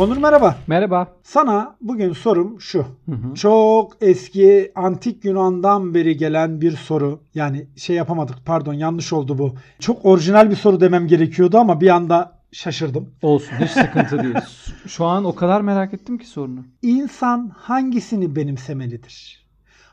Onur 0.00 0.16
merhaba. 0.16 0.56
Merhaba. 0.66 1.08
Sana 1.22 1.76
bugün 1.80 2.12
sorum 2.12 2.60
şu. 2.60 2.78
Hı 2.78 3.12
hı. 3.12 3.34
Çok 3.34 3.96
eski 4.00 4.72
antik 4.74 5.24
Yunan'dan 5.24 5.94
beri 5.94 6.16
gelen 6.16 6.60
bir 6.60 6.76
soru. 6.76 7.20
Yani 7.34 7.66
şey 7.76 7.96
yapamadık 7.96 8.36
pardon 8.46 8.74
yanlış 8.74 9.12
oldu 9.12 9.38
bu. 9.38 9.54
Çok 9.78 10.04
orijinal 10.04 10.50
bir 10.50 10.56
soru 10.56 10.80
demem 10.80 11.06
gerekiyordu 11.06 11.58
ama 11.58 11.80
bir 11.80 11.88
anda 11.88 12.38
şaşırdım. 12.52 13.10
Olsun 13.22 13.52
hiç 13.60 13.70
sıkıntı 13.70 14.22
değil. 14.22 14.34
Şu 14.86 15.04
an 15.04 15.24
o 15.24 15.34
kadar 15.34 15.60
merak 15.60 15.94
ettim 15.94 16.18
ki 16.18 16.26
sorunu. 16.26 16.64
İnsan 16.82 17.52
hangisini 17.56 18.36
benimsemelidir? 18.36 19.46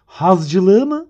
Hazcılığı 0.06 0.86
mı? 0.86 1.08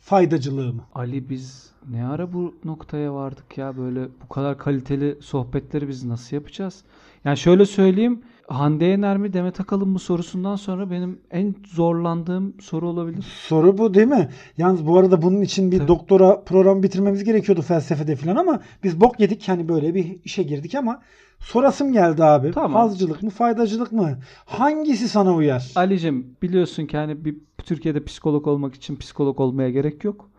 Faydacılığı 0.00 0.72
mı? 0.72 0.82
Ali 0.94 1.30
biz 1.30 1.70
ne 1.90 2.06
ara 2.06 2.32
bu 2.32 2.54
noktaya 2.64 3.14
vardık 3.14 3.58
ya 3.58 3.76
böyle 3.76 4.08
bu 4.24 4.28
kadar 4.28 4.58
kaliteli 4.58 5.18
sohbetleri 5.20 5.88
biz 5.88 6.04
nasıl 6.04 6.36
yapacağız? 6.36 6.84
Yani 7.24 7.36
şöyle 7.36 7.66
söyleyeyim 7.66 8.22
Hande 8.50 8.84
Yener 8.84 9.16
mi 9.16 9.32
Demet 9.32 9.60
Akalın 9.60 9.88
mı 9.88 9.98
sorusundan 9.98 10.56
sonra 10.56 10.90
benim 10.90 11.18
en 11.30 11.54
zorlandığım 11.74 12.54
soru 12.60 12.88
olabilir. 12.88 13.24
Soru 13.48 13.78
bu 13.78 13.94
değil 13.94 14.06
mi? 14.06 14.28
Yalnız 14.58 14.86
bu 14.86 14.98
arada 14.98 15.22
bunun 15.22 15.40
için 15.40 15.72
bir 15.72 15.78
Tabii. 15.78 15.88
doktora 15.88 16.44
programı 16.44 16.82
bitirmemiz 16.82 17.24
gerekiyordu 17.24 17.62
felsefede 17.62 18.16
falan 18.16 18.36
ama 18.36 18.60
biz 18.84 19.00
bok 19.00 19.20
yedik 19.20 19.48
hani 19.48 19.68
böyle 19.68 19.94
bir 19.94 20.16
işe 20.24 20.42
girdik 20.42 20.74
ama 20.74 21.02
sorasım 21.40 21.92
geldi 21.92 22.24
abi. 22.24 22.50
Tamam. 22.50 22.72
Hazcılık 22.72 23.22
mı 23.22 23.30
faydacılık 23.30 23.92
mı? 23.92 24.18
Hangisi 24.46 25.08
sana 25.08 25.34
uyar? 25.34 25.72
Ali'cim 25.74 26.26
biliyorsun 26.42 26.86
ki 26.86 26.96
hani 26.96 27.24
bir 27.24 27.36
Türkiye'de 27.64 28.04
psikolog 28.04 28.46
olmak 28.46 28.74
için 28.74 28.96
psikolog 28.96 29.40
olmaya 29.40 29.70
gerek 29.70 30.04
yok. 30.04 30.30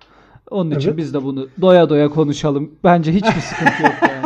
Onun 0.49 0.71
için 0.71 0.89
Evet. 0.89 0.97
biz 0.97 1.13
de 1.13 1.23
bunu 1.23 1.47
doya 1.61 1.89
doya 1.89 2.09
konuşalım. 2.09 2.71
Bence 2.83 3.13
hiçbir 3.13 3.41
sıkıntı 3.41 3.83
yok 3.83 3.93
yani. 4.01 4.20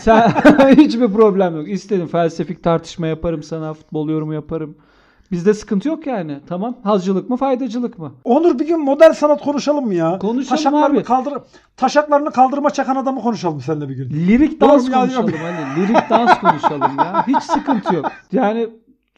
Sen 0.00 0.28
hiçbir 0.76 1.08
problem 1.12 1.56
yok. 1.56 1.68
İstediğin 1.68 2.06
felsefik 2.06 2.64
tartışma 2.64 3.06
yaparım 3.06 3.42
sana, 3.42 3.74
futbol 3.74 4.08
yorumu 4.08 4.34
yaparım. 4.34 4.76
Bizde 5.32 5.54
sıkıntı 5.54 5.88
yok 5.88 6.06
yani. 6.06 6.40
Tamam. 6.48 6.76
Hazcılık 6.84 7.30
mı, 7.30 7.36
faydacılık 7.36 7.98
mı? 7.98 8.12
Onur 8.24 8.58
bir 8.58 8.66
gün 8.66 8.80
modern 8.80 9.12
sanat 9.12 9.42
konuşalım 9.42 9.86
mı 9.86 9.94
ya? 9.94 10.18
Konuşalım 10.18 10.56
Taşaklarını 10.56 10.96
abi. 10.98 11.04
kaldır 11.04 11.34
taşaklarını 11.76 12.30
kaldırma 12.30 12.70
çakan 12.70 12.96
adamı 12.96 13.20
konuşalım 13.20 13.60
seninle 13.60 13.88
bir 13.88 13.94
gün. 13.94 14.10
Lirik 14.10 14.60
dans 14.60 14.90
konuşalım 14.90 15.32
hani. 15.42 15.82
Lirik 15.82 16.10
dans 16.10 16.40
konuşalım 16.40 16.98
ya. 16.98 17.26
Hiç 17.26 17.42
sıkıntı 17.42 17.94
yok. 17.94 18.06
Yani 18.32 18.68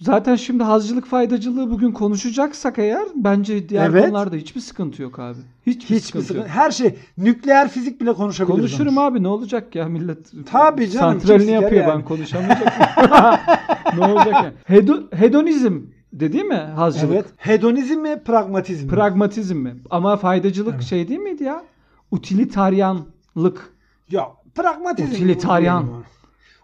zaten 0.03 0.37
şimdi 0.37 0.63
hazcılık 0.63 1.07
faydacılığı 1.07 1.71
bugün 1.71 1.93
konuşacaksak 1.93 2.79
eğer 2.79 3.05
bence 3.15 3.69
diğer 3.69 3.91
Evet. 3.91 4.05
konularda 4.05 4.37
hiçbir 4.37 4.61
sıkıntı 4.61 5.03
yok 5.03 5.19
abi. 5.19 5.39
Hiçbir, 5.67 5.83
Hiçbir 5.83 6.01
sıkıntı, 6.01 6.25
sıkıntı. 6.27 6.49
yok. 6.49 6.57
Her 6.57 6.71
şey 6.71 6.95
nükleer 7.19 7.69
fizik 7.69 8.01
bile 8.01 8.13
konuşabiliriz. 8.13 8.61
Konuşurum 8.61 8.97
Onur. 8.99 9.07
abi 9.07 9.23
ne 9.23 9.29
olacak 9.29 9.75
ya 9.75 9.85
millet 9.89 10.19
Tabii 10.47 10.91
canım, 10.91 11.21
santralini 11.21 11.51
yapıyor 11.51 11.83
yani? 11.87 11.95
ben 11.95 12.05
konuşamayacak 12.05 12.73
ne 13.99 14.05
olacak 14.07 14.33
ya 14.33 14.53
Hedo- 14.69 15.17
hedonizm 15.17 15.81
de 16.13 16.33
değil 16.33 16.45
mi 16.45 16.55
hazcılık 16.55 17.15
Evet. 17.15 17.27
Hedonizm 17.37 18.01
mi 18.01 18.23
pragmatizm 18.25 18.85
mi? 18.87 18.91
pragmatizm 18.91 19.57
mi 19.57 19.75
ama 19.91 20.17
faydacılık 20.17 20.75
Evet. 20.75 20.85
şey 20.85 21.09
değil 21.09 21.21
miydi 21.21 21.45
ya 21.45 21.63
utilitarianlık 22.11 23.71
ya 24.11 24.29
pragmatizm. 24.55 25.13
Utilitarian. 25.13 25.89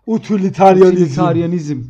Utilitarianizm. 0.06 0.92
utilitarianizm 1.02 1.82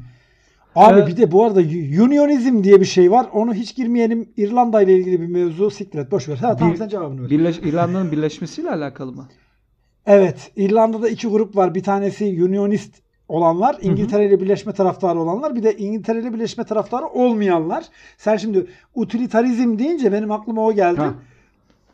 Abi 0.74 1.00
Ee, 1.00 1.06
bir 1.06 1.16
de 1.16 1.32
bu 1.32 1.44
arada 1.44 1.60
unionizm 2.04 2.64
diye 2.64 2.80
bir 2.80 2.84
şey 2.84 3.10
var. 3.10 3.26
Onu 3.32 3.54
hiç 3.54 3.76
girmeyelim. 3.76 4.28
İrlanda 4.36 4.82
ile 4.82 4.98
ilgili 4.98 5.20
bir 5.20 5.26
mevzu. 5.26 5.70
Siktir 5.70 5.98
et. 5.98 6.10
Boş 6.10 6.28
ver. 6.28 6.36
Ha, 6.36 6.56
tamam 6.56 6.72
Bir- 6.74 6.78
sen 6.78 6.88
cevabını 6.88 7.22
ver. 7.22 7.30
Birleş, 7.30 7.58
İrlanda'nın 7.58 8.12
birleşmesiyle 8.12 8.70
alakalı 8.70 9.12
mı? 9.12 9.28
Evet. 10.06 10.50
İrlanda'da 10.56 11.08
iki 11.08 11.28
grup 11.28 11.56
var. 11.56 11.74
Bir 11.74 11.82
tanesi 11.82 12.24
unionist 12.44 12.94
olanlar, 13.28 13.76
İngiltere 13.82 14.26
ile 14.26 14.40
birleşme 14.40 14.72
taraftarı 14.72 15.18
olanlar, 15.20 15.54
bir 15.56 15.62
de 15.62 15.76
İngiltere 15.76 16.20
ile 16.20 16.32
birleşme 16.32 16.64
taraftarı 16.64 17.06
olmayanlar. 17.06 17.84
Sen 18.18 18.36
şimdi 18.36 18.66
utilitarizm 18.94 19.78
deyince 19.78 20.12
benim 20.12 20.32
aklıma 20.32 20.66
o 20.66 20.72
geldi. 20.72 21.00
Ha. 21.00 21.14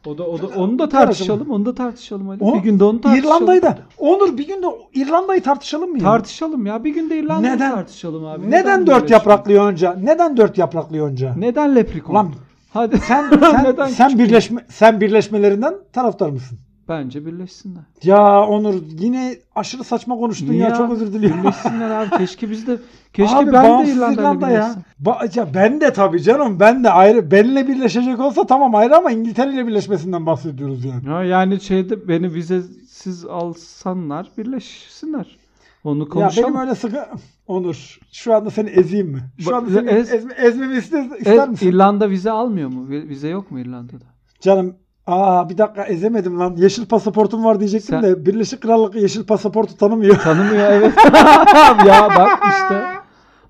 O 0.06 0.18
da, 0.18 0.22
o 0.26 0.42
da 0.42 0.46
onu 0.46 0.78
da 0.78 0.88
tartışalım. 0.88 1.50
Onu 1.50 1.66
da 1.66 1.74
tartışalım 1.74 2.28
Ali. 2.30 2.44
O- 2.44 2.54
bir 2.54 2.60
günde 2.60 2.84
onu 2.84 3.00
tartışalım. 3.00 3.36
İrlanda'yı 3.36 3.62
da 3.62 3.78
Onur 3.98 4.38
bir 4.38 4.46
gün 4.46 4.62
de 4.62 4.66
İrlanda'yı 4.94 5.42
tartışalım 5.42 5.90
mı 5.90 5.98
ya? 5.98 6.04
tartışalım 6.04 6.66
ya. 6.66 6.84
Bir 6.84 6.94
günde 6.94 7.18
İrlanda'yı 7.18 7.54
Neden? 7.56 7.74
tartışalım 7.74 8.26
abi. 8.26 8.50
Neden 8.50 8.86
dört 8.86 8.96
birleşme? 8.98 9.16
yapraklı 9.16 9.52
yonca? 9.52 9.94
Neden 10.02 10.36
dört 10.36 10.58
yapraklı 10.58 10.96
yonca? 10.96 11.34
Neden 11.38 11.76
leprikon? 11.76 12.12
Ulan 12.14 12.30
Hadi. 12.72 12.98
sen 12.98 13.24
sen, 13.40 13.64
Neden 13.64 13.86
sen 13.86 14.18
birleşme 14.18 14.64
sen 14.68 15.00
birleşmelerinden 15.00 15.74
taraftar 15.92 16.28
mısın? 16.28 16.58
Bence 16.88 17.26
birleşsinler. 17.26 17.82
Ya 18.04 18.42
Onur 18.46 18.74
yine 18.98 19.36
aşırı 19.54 19.84
saçma 19.84 20.16
konuştun 20.16 20.48
Niye 20.50 20.60
ya 20.62 20.68
abi? 20.68 20.76
çok 20.78 20.92
özür 20.92 21.12
diliyorum. 21.12 21.40
Birleşsinler 21.42 21.90
abi. 21.90 22.10
Keşke 22.18 22.50
biz 22.50 22.66
de 22.66 22.78
keşke 23.12 23.36
Abi 23.36 23.52
ben 23.52 23.86
de 23.86 23.90
İrlanda 23.92 24.50
ya. 24.50 24.74
Ba- 25.04 25.38
ya 25.38 25.48
ben 25.54 25.80
de 25.80 25.92
tabii 25.92 26.22
canım 26.22 26.60
ben 26.60 26.84
de 26.84 26.90
ayrı 26.90 27.30
benimle 27.30 27.68
birleşecek 27.68 28.20
olsa 28.20 28.46
tamam 28.46 28.74
ayrı 28.74 28.96
ama 28.96 29.10
İngiltere 29.10 29.52
ile 29.54 29.66
birleşmesinden 29.66 30.26
bahsediyoruz 30.26 30.84
yani. 30.84 31.08
Ya 31.08 31.24
yani 31.24 31.60
şeyde 31.60 32.08
beni 32.08 32.34
vizesiz 32.34 33.24
alsanlar 33.24 34.28
birleşsinler. 34.38 35.36
Onu 35.84 36.02
Ya 36.02 36.08
konuşalım. 36.08 36.48
benim 36.48 36.60
öyle 36.60 36.74
sıkı 36.74 37.06
Onur 37.46 37.98
şu 38.12 38.34
anda 38.34 38.50
seni 38.50 38.70
ezeyim 38.70 39.08
mi? 39.08 39.20
Şu 39.38 39.56
anda 39.56 39.70
seni 39.70 39.90
ez- 39.90 40.12
ezme, 40.12 40.34
ezmemi 40.34 40.76
ister, 40.76 41.04
ister 41.18 41.48
misin? 41.48 41.68
İrlanda 41.68 42.10
vize 42.10 42.30
almıyor 42.30 42.68
mu? 42.68 42.86
Vi- 42.90 43.08
Vize 43.08 43.28
yok 43.28 43.50
mu 43.50 43.60
İrlanda'da? 43.60 44.04
Canım 44.40 44.76
aa 45.06 45.48
bir 45.48 45.58
dakika 45.58 45.84
ezemedim 45.84 46.38
lan. 46.40 46.56
Yeşil 46.56 46.86
pasaportum 46.86 47.44
var 47.44 47.60
diyecektim 47.60 47.90
Sen- 47.90 48.02
de 48.02 48.26
Birleşik 48.26 48.60
Krallık 48.60 48.94
yeşil 48.94 49.24
pasaportu 49.24 49.76
tanımıyor. 49.76 50.16
Tanımıyor 50.18 50.68
evet. 50.70 50.94
ya 51.86 52.08
bak 52.18 52.42
işte. 52.48 52.82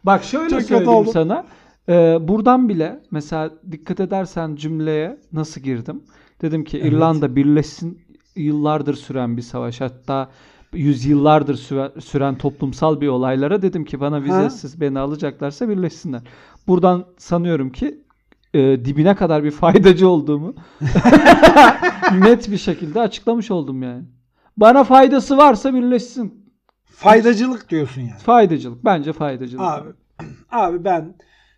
Bak 0.04 0.25
şöyle 0.25 0.48
Çok 0.50 0.59
kötü 0.59 0.69
söyleyeyim 0.69 0.92
oldu. 0.92 1.10
sana. 1.12 1.44
Ee, 1.88 2.19
buradan 2.28 2.69
bile 2.69 3.00
mesela 3.10 3.50
dikkat 3.70 4.00
edersen 4.00 4.56
cümleye 4.56 5.19
nasıl 5.32 5.60
girdim? 5.60 6.03
Dedim 6.42 6.65
ki 6.65 6.78
Evet. 6.82 6.92
İrlanda 6.92 7.37
birleşsin 7.37 7.98
yıllardır 8.36 8.94
süren 8.94 9.36
bir 9.36 9.42
savaş. 9.42 9.81
Hatta 9.81 10.28
yüzyıllardır 10.72 11.54
süre- 11.56 12.00
süren 12.00 12.34
toplumsal 12.38 13.00
bir 13.00 13.09
olaylara 13.09 13.62
dedim 13.62 13.84
ki 13.84 14.00
bana 14.00 14.22
vizesiz 14.22 14.81
beni 14.81 14.98
alacaklarsa 14.98 15.69
birleşsinler. 15.69 16.21
Buradan 16.69 17.04
sanıyorum 17.19 17.71
ki 17.72 17.98
e, 18.54 18.84
dibine 18.84 19.15
kadar 19.15 19.44
bir 19.44 19.50
faydacı 19.50 20.09
olduğumu 20.09 20.54
net 22.19 22.50
bir 22.50 22.59
şekilde 22.59 23.00
açıklamış 23.00 23.50
oldum 23.50 23.82
yani. 23.82 24.04
Bana 24.56 24.84
faydası 24.84 25.37
varsa 25.37 25.75
birleşsin. 25.75 26.44
Faydacılık 26.84 27.70
diyorsun 27.70 28.00
yani. 28.00 28.19
Faydacılık. 28.19 28.84
Bence 28.84 29.12
faydacılık. 29.12 29.65
Abi, 29.65 29.88
abi 30.50 30.84
ben 30.84 31.15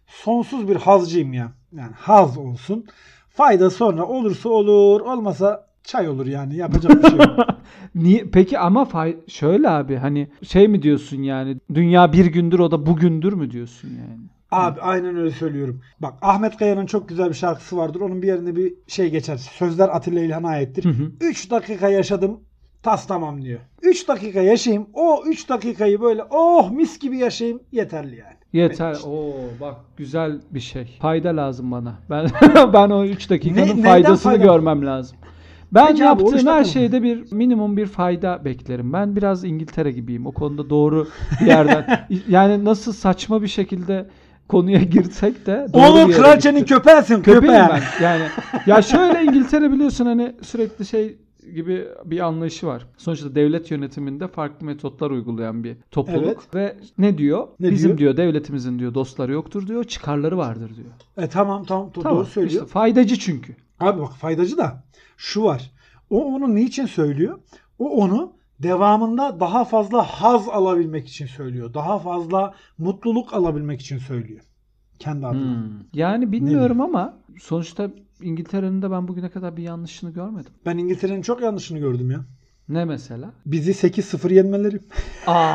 sonsuz 0.07 0.69
bir 0.69 0.77
hazcıyım 0.77 1.33
ya. 1.33 1.53
Yani 1.73 1.93
haz 1.97 2.39
olsun. 2.39 2.87
Fayda 3.29 3.71
sonra 3.71 4.07
olursa 4.07 4.49
olur, 4.49 5.01
olmasa 5.01 5.67
çay 5.85 6.09
olur 6.09 6.27
yani. 6.27 6.57
Yapacak 6.57 7.05
bir 7.05 7.09
şey 7.09 7.19
yok. 7.19 7.39
Niye? 7.95 8.25
Peki 8.33 8.59
ama 8.59 8.85
fay 8.85 9.17
şöyle 9.29 9.69
abi 9.69 9.97
hani 9.97 10.29
şey 10.43 10.69
mi 10.69 10.83
diyorsun 10.83 11.23
yani 11.23 11.57
dünya 11.75 12.13
bir 12.13 12.27
gündür 12.27 12.59
o 12.59 12.71
da 12.71 12.87
bugündür 12.87 13.33
mü 13.33 13.51
diyorsun 13.51 13.89
yani? 13.89 14.36
Abi 14.51 14.81
aynen 14.81 15.17
öyle 15.17 15.31
söylüyorum. 15.31 15.81
Bak 16.01 16.15
Ahmet 16.23 16.57
Kaya'nın 16.57 16.87
çok 16.87 17.09
güzel 17.09 17.29
bir 17.29 17.35
şarkısı 17.35 17.77
vardır. 17.77 18.01
Onun 18.01 18.23
bir 18.23 18.27
yerinde 18.27 18.57
bir 18.57 18.75
şey 18.87 19.11
geçer. 19.11 19.37
Sözler 19.37 19.89
Atilla 19.89 20.21
İlhan'a 20.21 20.49
aittir. 20.49 20.85
Hı 20.85 20.89
hı. 20.89 21.13
3 21.21 21.51
dakika 21.51 21.89
yaşadım. 21.89 22.41
Tas 22.83 23.07
tamam 23.07 23.43
diyor. 23.43 23.61
3 23.83 24.09
dakika 24.09 24.41
yaşayayım. 24.41 24.87
O 24.95 25.23
3 25.27 25.49
dakikayı 25.49 26.01
böyle 26.01 26.23
oh 26.31 26.71
mis 26.71 26.99
gibi 26.99 27.19
yaşayayım 27.19 27.61
yeterli 27.73 28.17
yani. 28.17 28.37
Yeter. 28.53 28.95
İçin. 28.95 29.09
Oo 29.11 29.33
bak 29.61 29.77
güzel 29.97 30.41
bir 30.51 30.61
şey. 30.61 30.97
Fayda 31.01 31.37
lazım 31.37 31.71
bana. 31.71 31.99
Ben 32.11 32.27
ben 32.73 32.91
o 32.91 33.05
3 33.05 33.31
dakikanın 33.31 33.77
Ne- 33.77 33.83
faydasını 33.83 34.33
fayda? 34.33 34.45
görmem 34.45 34.87
lazım. 34.87 35.19
Ben 35.75 35.87
Peki 35.87 36.05
abi, 36.05 36.23
yaptığım 36.23 36.27
her 36.29 36.33
dakika 36.47 36.59
mı? 36.59 36.65
şeyde 36.65 37.03
bir 37.03 37.33
minimum 37.33 37.77
bir 37.77 37.87
fayda 37.87 38.45
beklerim. 38.45 38.93
Ben 38.93 39.17
biraz 39.17 39.45
İngiltere 39.45 39.93
gibiyim. 39.93 40.27
O 40.27 40.33
konuda 40.33 40.71
doğru 40.71 41.09
bir 41.41 41.47
yerden. 41.47 42.07
yani 42.29 42.65
nasıl 42.65 42.93
saçma 42.93 43.43
bir 43.43 43.49
şekilde 43.49 44.07
konuya 44.49 44.79
girsek 44.83 45.47
de 45.47 45.67
Oğlum 45.73 46.11
kraliçenin 46.11 46.65
köpeğisin 46.65 47.17
Köpeğim 47.23 47.41
köpeği. 47.41 47.59
ben. 48.01 48.05
Yani 48.05 48.23
ya 48.67 48.83
şöyle 48.83 49.23
İngiltere 49.25 49.73
biliyorsun 49.73 50.07
hani 50.07 50.35
sürekli 50.43 50.87
şey 50.87 51.19
gibi 51.55 51.85
bir 52.05 52.21
anlayışı 52.21 52.67
var. 52.67 52.87
Sonuçta 52.97 53.35
devlet 53.35 53.71
yönetiminde 53.71 54.29
farklı 54.29 54.67
metotlar 54.67 55.11
uygulayan 55.11 55.65
bir 55.65 55.77
topluluk 55.91 56.25
Evet. 56.25 56.55
ve 56.55 56.77
ne 56.99 57.19
diyor? 57.19 57.49
Ne 57.61 57.71
Bizim 57.71 57.89
diyor? 57.89 57.99
diyor? 57.99 58.17
devletimizin 58.17 58.79
diyor 58.79 58.95
dostları 58.95 59.33
yoktur 59.33 59.67
diyor, 59.67 59.85
çıkarları 59.85 60.39
vardır 60.39 60.71
diyor. 60.77 60.89
E 61.27 61.29
tamam 61.29 61.65
tamam 61.65 61.91
Tamam, 61.95 62.15
doğru 62.19 62.27
söylüyor. 62.27 62.63
işte 62.63 62.67
faydacı 62.73 63.17
çünkü. 63.19 63.57
Abi 63.81 64.01
bak 64.01 64.13
faydacı 64.13 64.57
da 64.59 64.85
şu 65.17 65.43
var. 65.45 65.71
O 66.11 66.25
onu 66.25 66.55
niçin 66.55 66.87
söylüyor? 66.87 67.39
O 67.79 67.91
onu 67.91 68.33
devamında 68.63 69.41
daha 69.41 69.65
fazla 69.65 70.03
haz 70.03 70.49
alabilmek 70.49 71.09
için 71.09 71.27
söylüyor. 71.27 71.75
Daha 71.75 71.99
fazla 71.99 72.55
mutluluk 72.79 73.35
alabilmek 73.35 73.81
için 73.81 73.99
söylüyor. 73.99 74.41
Kendi 74.99 75.27
adına. 75.27 75.55
Hmm. 75.55 75.71
Yani 75.95 76.33
bilmiyorum 76.33 76.81
ama 76.81 77.19
sonuçta 77.41 77.91
İngiltere'nin 78.23 78.83
de 78.83 78.91
ben 78.91 79.09
bugüne 79.09 79.31
kadar 79.31 79.57
bir 79.57 79.63
yanlışını 79.63 80.11
görmedim. 80.11 80.53
Ben 80.67 80.79
İngiltere'nin 80.79 81.23
çok 81.23 81.41
yanlışını 81.41 81.79
gördüm 81.79 82.11
ya. 82.11 82.25
Ne 82.69 82.85
mesela? 82.85 83.33
Bizi 83.47 83.71
8-0 83.71 84.33
yenmeleri. 84.35 84.81
Aa 85.27 85.55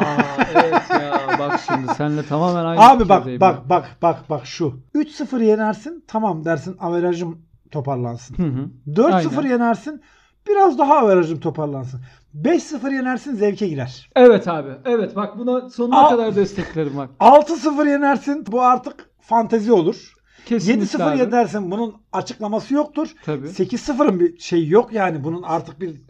evet 0.56 0.90
ya 0.90 1.20
bak 1.40 1.60
şimdi 1.68 1.94
senle 1.94 2.26
tamamen 2.26 2.66
aynı 2.66 2.82
Abi 2.82 3.10
bak 3.10 3.18
fikirdeyim 3.18 3.42
bak 3.42 3.70
bak 3.70 3.98
bak 4.02 4.30
bak 4.30 4.46
şu. 4.46 4.80
3-0 4.96 5.44
yenersin 5.44 6.04
tamam 6.08 6.46
dersin 6.46 6.76
averajım 6.80 7.42
toparlansın. 7.72 8.36
ya. 8.40 8.46
Hı 8.46 8.50
hı. 8.50 8.70
4-0 8.88 9.38
Aynen. 9.38 9.50
yenersin 9.50 10.02
biraz 10.50 10.78
daha 10.78 10.98
averajım 10.98 11.40
toparlansın. 11.40 12.02
5-0 12.44 12.94
yenersin 12.94 13.36
zevke 13.36 13.68
girer. 13.68 14.10
Evet 14.16 14.48
abi. 14.48 14.70
Evet 14.86 15.16
bak 15.16 15.38
buna 15.38 15.70
sonuna 15.70 16.06
Aa. 16.06 16.10
kadar 16.10 16.36
desteklerim 16.36 16.98
bak. 16.98 17.10
6-0 17.20 17.90
yenersin 17.90 18.46
bu 18.52 18.62
artık 18.62 19.10
fantezi 19.20 19.72
olur. 19.72 20.14
Kesinlikle 20.46 20.98
7-0 20.98 21.04
abi. 21.12 21.20
yenersin 21.20 21.72
bunun 21.72 21.96
açıklaması 22.14 22.74
yoktur. 22.74 23.14
Tabii. 23.26 23.48
8-0'ın 23.48 24.20
bir 24.20 24.38
şey 24.38 24.68
yok 24.68 24.94
yani 24.94 25.24
bunun 25.24 25.44
artık 25.44 25.82
bir 25.82 26.02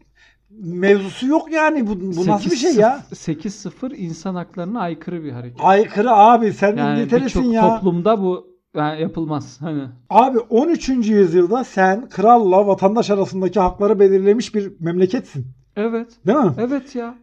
mevzusu 0.60 1.28
yok 1.28 1.52
yani 1.52 1.88
bu, 1.88 2.00
bu 2.18 2.28
nasıl 2.28 2.52
bir 2.52 2.56
şey 2.56 2.76
ya? 2.76 3.04
8-0 3.12 3.96
insan 3.96 4.36
haklarına 4.36 4.80
aykırı 4.82 5.24
bir 5.24 5.32
hareket. 5.32 5.60
Aykırı 5.64 6.12
abi 6.12 6.54
sen 6.54 6.78
Yani 6.78 7.00
İngiltere'sin 7.00 7.44
ya. 7.44 7.62
toplumda 7.62 8.22
bu 8.22 8.51
yani 8.76 9.02
yapılmaz. 9.02 9.62
Hani 9.62 9.84
Abi 10.10 10.40
13. 10.40 10.90
yüzyılda 10.90 11.64
sen 11.64 12.10
kralla 12.10 12.68
vatandaş 12.68 13.10
arasındaki 13.10 13.60
hakları 13.60 14.00
belirlemiş 14.00 14.56
bir 14.56 14.72
memleketsin. 14.80 15.48
evet. 15.76 16.08
Değil 16.28 16.38
mi? 16.38 16.52
Evet 16.58 16.96
ya. 16.96 17.16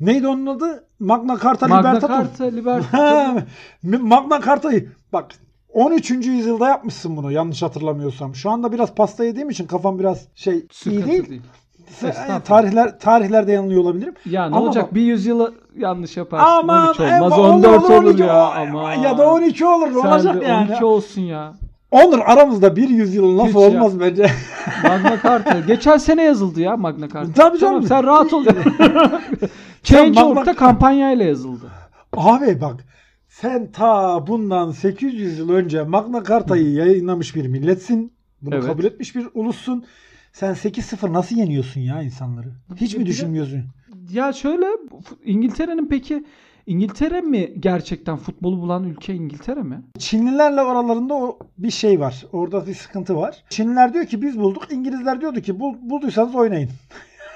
Neydi 0.00 0.28
onun 0.28 0.46
adı? 0.46 0.84
Magna 0.98 1.38
Carta 1.42 1.68
Magna 1.68 1.88
Libertatum. 1.88 2.16
Carta 2.16 2.44
Libertatum. 2.44 4.08
Magna 4.08 4.40
Carta'yı 4.46 4.92
bak 5.12 5.26
13. 5.68 6.10
yüzyılda 6.10 6.68
yapmışsın 6.68 7.16
bunu 7.16 7.32
yanlış 7.32 7.62
hatırlamıyorsam. 7.62 8.34
Şu 8.34 8.50
anda 8.50 8.72
biraz 8.72 8.94
pasta 8.94 9.24
yediğim 9.24 9.50
için 9.50 9.66
kafam 9.66 9.98
biraz 9.98 10.26
şey 10.34 10.54
iyi 10.54 10.68
Sıkıntı 10.72 11.06
değil. 11.06 11.28
değil. 11.30 11.42
Estağfurullah. 11.90 12.40
Tarihler 12.44 12.98
tarihlerde 12.98 13.52
yanılıyor 13.52 13.80
olabilirim. 13.82 14.14
Ya 14.26 14.48
ne 14.48 14.56
Ama 14.56 14.64
olacak? 14.66 14.84
bak- 14.84 14.94
Bir 14.94 15.02
yüzyıla 15.02 15.50
yanlış 15.76 16.16
yaparsın. 16.16 16.46
Aman 16.50 16.88
13 16.88 17.00
e, 17.00 17.02
olmaz. 17.20 17.32
olur, 17.38 17.48
14 17.54 17.84
olur, 17.84 18.04
12 18.04 18.22
ya. 18.22 18.36
o- 18.36 18.52
Aman. 18.56 18.94
Ya 18.94 19.18
da 19.18 19.30
12 19.32 19.66
olur. 19.66 19.92
Ne 19.92 19.98
olacak 19.98 20.40
de 20.40 20.44
yani? 20.44 20.70
12 20.70 20.84
olsun 20.84 21.20
ya. 21.22 21.52
Olur 21.90 22.18
aramızda 22.26 22.76
bir 22.76 22.88
yüzyılın 22.88 23.38
lafı 23.38 23.48
Hiç 23.48 23.54
ya. 23.54 23.60
olmaz 23.60 24.00
bence. 24.00 24.26
Magna 24.82 25.18
Carta. 25.22 25.60
Geçen 25.60 25.96
sene 25.96 26.22
yazıldı 26.22 26.60
ya 26.60 26.76
Magna 26.76 27.08
Carta. 27.08 27.32
Tabii 27.32 27.58
Tamam, 27.58 27.58
canım. 27.58 27.82
sen 27.82 28.04
rahat 28.04 28.32
ol. 28.32 28.44
Change.org'da 29.82 30.40
Magna- 30.40 30.54
kampanyayla 30.56 31.24
yazıldı. 31.24 31.66
Abi 32.16 32.60
bak 32.60 32.84
sen 33.28 33.72
ta 33.72 34.26
bundan 34.26 34.70
800 34.70 35.38
yıl 35.38 35.50
önce 35.50 35.82
Magna 35.82 36.24
Carta'yı 36.24 36.72
yayınlamış 36.72 37.36
bir 37.36 37.46
milletsin. 37.46 38.12
Bunu 38.42 38.54
Evet. 38.54 38.66
kabul 38.66 38.84
etmiş 38.84 39.16
bir 39.16 39.26
ulussun. 39.34 39.84
Sen 40.32 40.54
8-0 40.54 41.12
nasıl 41.12 41.36
yeniyorsun 41.36 41.80
ya 41.80 42.02
insanları? 42.02 42.48
Hiç 42.76 42.96
mi 42.96 43.06
düşünmüyorsun? 43.06 43.62
Ya 44.12 44.32
şöyle 44.32 44.66
İngiltere'nin 45.24 45.86
peki 45.88 46.24
İngiltere 46.66 47.20
mi 47.20 47.52
gerçekten 47.60 48.16
futbolu 48.16 48.60
bulan 48.62 48.84
ülke 48.84 49.14
İngiltere 49.14 49.62
mi? 49.62 49.82
Çinlilerle 49.98 50.60
aralarında 50.60 51.14
o 51.14 51.38
bir 51.58 51.70
şey 51.70 52.00
var. 52.00 52.24
Orada 52.32 52.66
bir 52.66 52.74
sıkıntı 52.74 53.16
var. 53.16 53.44
Çinliler 53.50 53.94
diyor 53.94 54.06
ki 54.06 54.22
biz 54.22 54.38
bulduk. 54.38 54.62
İngilizler 54.72 55.20
diyordu 55.20 55.40
ki 55.40 55.60
"Bul- 55.60 55.90
bulduysanız 55.90 56.34
oynayın. 56.34 56.70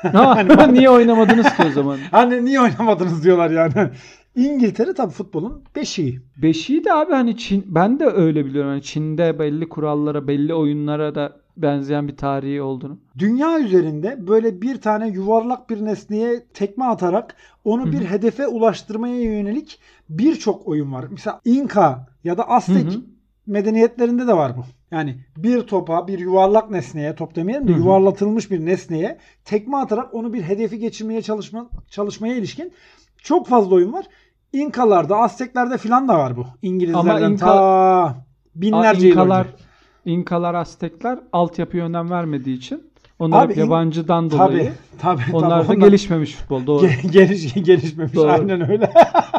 Ha, 0.03 0.41
niye 0.73 0.91
oynamadınız 0.91 1.47
ki 1.57 1.63
o 1.69 1.71
zaman? 1.71 1.99
Hani 2.11 2.45
niye 2.45 2.61
oynamadınız 2.61 3.25
diyorlar 3.25 3.51
yani. 3.51 3.91
İngiltere 4.37 4.95
tabii 4.95 5.13
futbolun 5.13 5.63
beşiği. 5.77 6.21
Beşiği 6.43 6.85
de 6.85 6.93
abi 6.93 7.13
hani 7.13 7.37
Çin 7.37 7.65
ben 7.69 8.01
de 8.01 8.07
öyle 8.07 8.45
biliyorum. 8.47 8.71
Hani 8.71 8.83
Çin'de 8.83 9.39
belli 9.39 9.69
kurallara, 9.69 10.29
belli 10.29 10.55
oyunlara 10.55 11.15
da 11.15 11.37
benzeyen 11.57 12.09
bir 12.09 12.17
tarihi 12.17 12.63
olduğunu. 12.63 12.99
Dünya 13.19 13.59
üzerinde 13.61 14.27
böyle 14.27 14.63
bir 14.63 14.81
tane 14.81 15.09
yuvarlak 15.09 15.71
bir 15.71 15.85
nesneye 15.85 16.45
tekme 16.55 16.85
atarak 16.85 17.37
onu 17.65 17.93
bir 17.93 18.05
hedefe 18.05 18.47
ulaştırmaya 18.47 19.23
yönelik 19.23 19.79
birçok 20.09 20.69
oyun 20.69 20.93
var. 20.93 21.05
Mesela 21.11 21.41
İnka 21.45 22.07
ya 22.25 22.39
da 22.39 22.49
Aztek 22.49 22.99
medeniyetlerinde 23.47 24.27
de 24.27 24.37
var 24.37 24.57
bu. 24.57 24.65
Yani 24.91 25.17
bir 25.37 25.61
topa, 25.61 26.09
bir 26.09 26.19
yuvarlak 26.19 26.71
nesneye, 26.71 27.15
top 27.15 27.37
demeyelim 27.37 27.69
de 27.69 27.73
yuvarlatılmış 27.73 28.51
bir 28.51 28.67
nesneye 28.67 29.19
tekme 29.45 29.77
atarak 29.77 30.15
onu 30.15 30.33
bir 30.33 30.43
hedefi 30.43 30.79
geçirmeye 30.79 31.23
çalışma, 31.23 31.69
çalışmaya 31.91 32.37
ilişkin 32.37 32.73
çok 33.19 33.49
fazla 33.49 33.75
oyun 33.75 33.93
var. 33.93 34.07
İnkalarda, 34.53 35.17
Azteklerde 35.17 35.79
filan 35.79 36.09
da 36.09 36.19
var 36.19 36.37
bu. 36.37 36.47
İngilizlerden 36.63 37.33
İnka- 37.33 37.39
ta 37.39 38.15
binlerce 38.55 39.07
yıl 39.07 39.15
İnkalar, 39.15 39.47
önce. 39.47 39.57
İnkalar, 40.05 40.55
Aztekler 40.55 41.19
altyapıya 41.33 41.85
önem 41.87 42.11
vermediği 42.11 42.57
için 42.57 42.83
onlar 43.19 43.47
Abi 43.47 43.59
yabancıdan 43.61 44.31
dolayı 44.31 44.73
Tabii, 45.01 45.21
tabii. 45.23 45.37
onlar 45.37 45.63
da 45.63 45.67
tabii. 45.67 45.81
gelişmemiş 45.81 46.35
futbol. 46.35 46.67
Doğru. 46.67 46.87
Ge- 46.87 47.11
geliş, 47.11 47.55
gelişmemiş. 47.55 48.15
Doğru. 48.15 48.31
Aynen 48.33 48.71
öyle. 48.71 48.91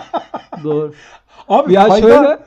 doğru. 0.64 0.94
Abi 1.50 1.74
Ya 1.74 1.88
fayda- 1.88 2.02
şöyle 2.02 2.40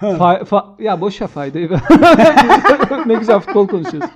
fa- 0.00 0.44
fa- 0.44 0.82
ya 0.82 1.00
boşa 1.00 1.26
faydayı 1.26 1.70
ne 3.06 3.14
güzel 3.14 3.40
futbol 3.40 3.68
konuşuyoruz. 3.68 4.10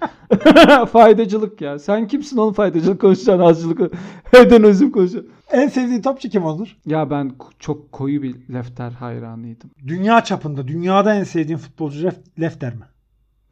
Faydacılık 0.92 1.60
ya. 1.60 1.78
Sen 1.78 2.08
kimsin 2.08 2.36
oğlum 2.36 2.52
faydacılık 2.54 3.00
konuşacaksın 3.00 3.42
azcılık. 3.44 3.92
Heden 4.32 4.64
özüm 4.64 4.92
konuşacaksın. 4.92 5.30
en 5.52 5.68
sevdiğin 5.68 6.02
topçu 6.02 6.28
kim 6.28 6.44
olur? 6.44 6.76
Ya 6.86 7.10
ben 7.10 7.32
çok 7.58 7.92
koyu 7.92 8.22
bir 8.22 8.34
Lefter 8.54 8.90
hayranıydım. 8.90 9.70
Dünya 9.86 10.24
çapında, 10.24 10.68
dünyada 10.68 11.14
en 11.14 11.24
sevdiğin 11.24 11.58
futbolcu 11.58 12.08
Lef- 12.08 12.40
Lefter 12.40 12.74
mi? 12.74 12.82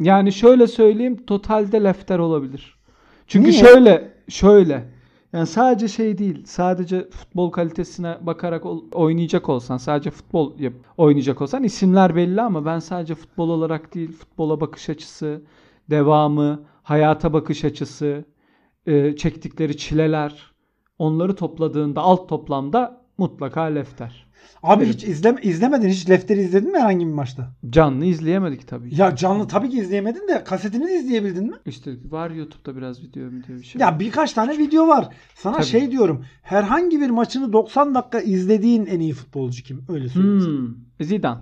Yani 0.03 0.33
şöyle 0.33 0.67
söyleyeyim 0.67 1.27
totalde 1.27 1.85
Lefter 1.85 2.19
olabilir. 2.19 2.79
Çünkü 3.27 3.51
Niye? 3.51 3.61
şöyle 3.61 4.13
şöyle 4.29 4.85
yani 5.33 5.47
sadece 5.47 5.89
şey 5.89 6.19
değil 6.19 6.43
sadece 6.47 7.11
futbol 7.11 7.51
kalitesine 7.51 8.17
bakarak 8.21 8.63
oynayacak 8.93 9.49
olsan 9.49 9.77
sadece 9.77 10.11
futbol 10.11 10.59
yap- 10.59 10.73
oynayacak 10.97 11.43
olsan 11.43 11.63
isimler 11.65 12.17
belli 12.17 12.43
ama 12.43 12.65
ben 12.65 12.79
sadece 12.79 13.15
futbol 13.15 13.49
olarak 13.49 13.95
değil 13.95 14.13
futbola 14.13 14.61
bakış 14.61 14.91
açısı 14.91 15.43
devamı 15.91 16.63
hayata 16.83 17.33
bakış 17.33 17.65
açısı 17.65 18.25
e, 18.87 19.17
çektikleri 19.17 19.77
çileler 19.77 20.53
onları 20.99 21.37
topladığında 21.37 22.01
alt 22.01 22.29
toplamda 22.29 23.03
mutlaka 23.19 23.61
Lefter. 23.63 24.27
Abi 24.63 24.87
hiç 24.87 25.05
izleme, 25.05 25.41
izlemedin. 25.43 25.89
Hiç 25.89 26.11
Lefter'i 26.11 26.41
izledin 26.41 26.73
mi 26.73 26.79
herhangi 26.79 27.07
bir 27.07 27.13
maçta? 27.13 27.51
Canlı 27.71 28.05
izleyemedik 28.05 28.69
tabii. 28.69 28.95
Ya 28.95 29.17
canlı 29.17 29.49
tabii 29.49 29.71
ki 29.71 29.79
izleyemedin 29.79 30.29
de 30.29 30.45
kasetini 30.45 30.87
de 30.89 30.95
izleyebildin 30.95 31.45
mi? 31.51 31.57
İşte 31.67 31.91
var 32.11 32.31
YouTube'da 32.31 32.77
biraz 32.77 33.03
video 33.03 33.23
video 33.27 33.57
bir 33.57 33.63
şey. 33.65 33.81
Ya 33.81 34.01
birkaç 34.01 34.33
tane 34.33 34.59
video 34.59 34.89
var. 34.89 35.09
Sana 35.35 35.57
Tabii. 35.57 35.67
şey 35.67 35.91
diyorum. 35.91 36.25
Herhangi 36.43 37.01
bir 37.01 37.11
maçını 37.11 37.53
90 37.53 37.95
dakika 37.95 38.21
izlediğin 38.21 38.87
en 38.87 39.01
iyi 39.01 39.13
futbolcu 39.13 39.63
kim? 39.63 39.85
Öyle 39.89 40.09
söyleyeyim. 40.09 40.41
sana. 40.41 40.51
Hmm. 40.53 41.07
Zidane. 41.07 41.41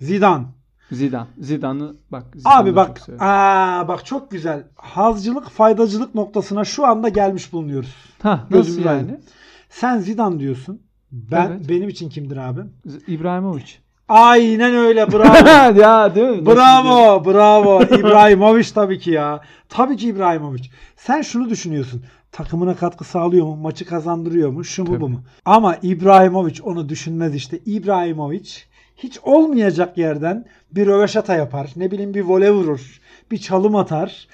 Zidane. 0.00 0.44
Zidane. 0.92 1.26
Zidane'ı 1.38 1.96
bak. 2.12 2.24
Zidane'ı 2.36 2.56
Abi 2.58 2.68
çok 2.68 2.76
bak, 2.76 2.98
seviyorum. 2.98 3.26
aa, 3.26 3.88
bak 3.88 4.06
çok 4.06 4.30
güzel. 4.30 4.64
Hazcılık, 4.76 5.48
faydacılık 5.48 6.14
noktasına 6.14 6.64
şu 6.64 6.86
anda 6.86 7.08
gelmiş 7.08 7.52
bulunuyoruz. 7.52 7.94
Ha, 8.22 8.46
nasıl 8.50 8.54
gözümün 8.68 8.86
yani? 8.86 8.96
aydın. 8.98 9.20
Sen 9.68 9.98
Zidane 9.98 10.40
diyorsun. 10.40 10.82
Ben 11.14 11.46
Evet. 11.50 11.68
benim 11.68 11.88
için 11.88 12.08
kimdir 12.08 12.36
abi? 12.36 12.60
İbrahimovic. 13.06 13.64
Aynen 14.08 14.74
öyle. 14.74 15.12
Bravo. 15.12 15.78
ya 15.80 16.14
değil 16.14 16.28
mi? 16.28 16.46
Bravo, 16.46 17.24
bravo. 17.24 17.82
İbrahimovic 17.98 18.66
tabii 18.74 18.98
ki 18.98 19.10
ya. 19.10 19.40
Tabii 19.68 19.96
ki 19.96 20.08
İbrahimovic. 20.08 20.62
Sen 20.96 21.22
şunu 21.22 21.50
düşünüyorsun. 21.50 22.02
Takımına 22.32 22.76
katkı 22.76 23.04
sağlıyor 23.04 23.46
mu? 23.46 23.56
Maçı 23.56 23.84
kazandırıyor 23.84 24.50
mu? 24.50 24.64
Şu 24.64 24.84
mu 24.84 25.00
bu 25.00 25.08
mu? 25.08 25.22
Ama 25.44 25.76
İbrahimovic 25.82 26.62
onu 26.62 26.88
düşünmez 26.88 27.34
işte. 27.34 27.58
İbrahimovic 27.66 28.50
hiç 28.96 29.18
olmayacak 29.22 29.98
yerden 29.98 30.44
bir 30.72 30.86
röveşata 30.86 31.34
yapar. 31.34 31.70
Ne 31.76 31.90
bileyim 31.90 32.14
bir 32.14 32.22
voley 32.22 32.50
vurur. 32.50 33.00
Bir 33.30 33.38
çalım 33.38 33.76
atar. 33.76 34.28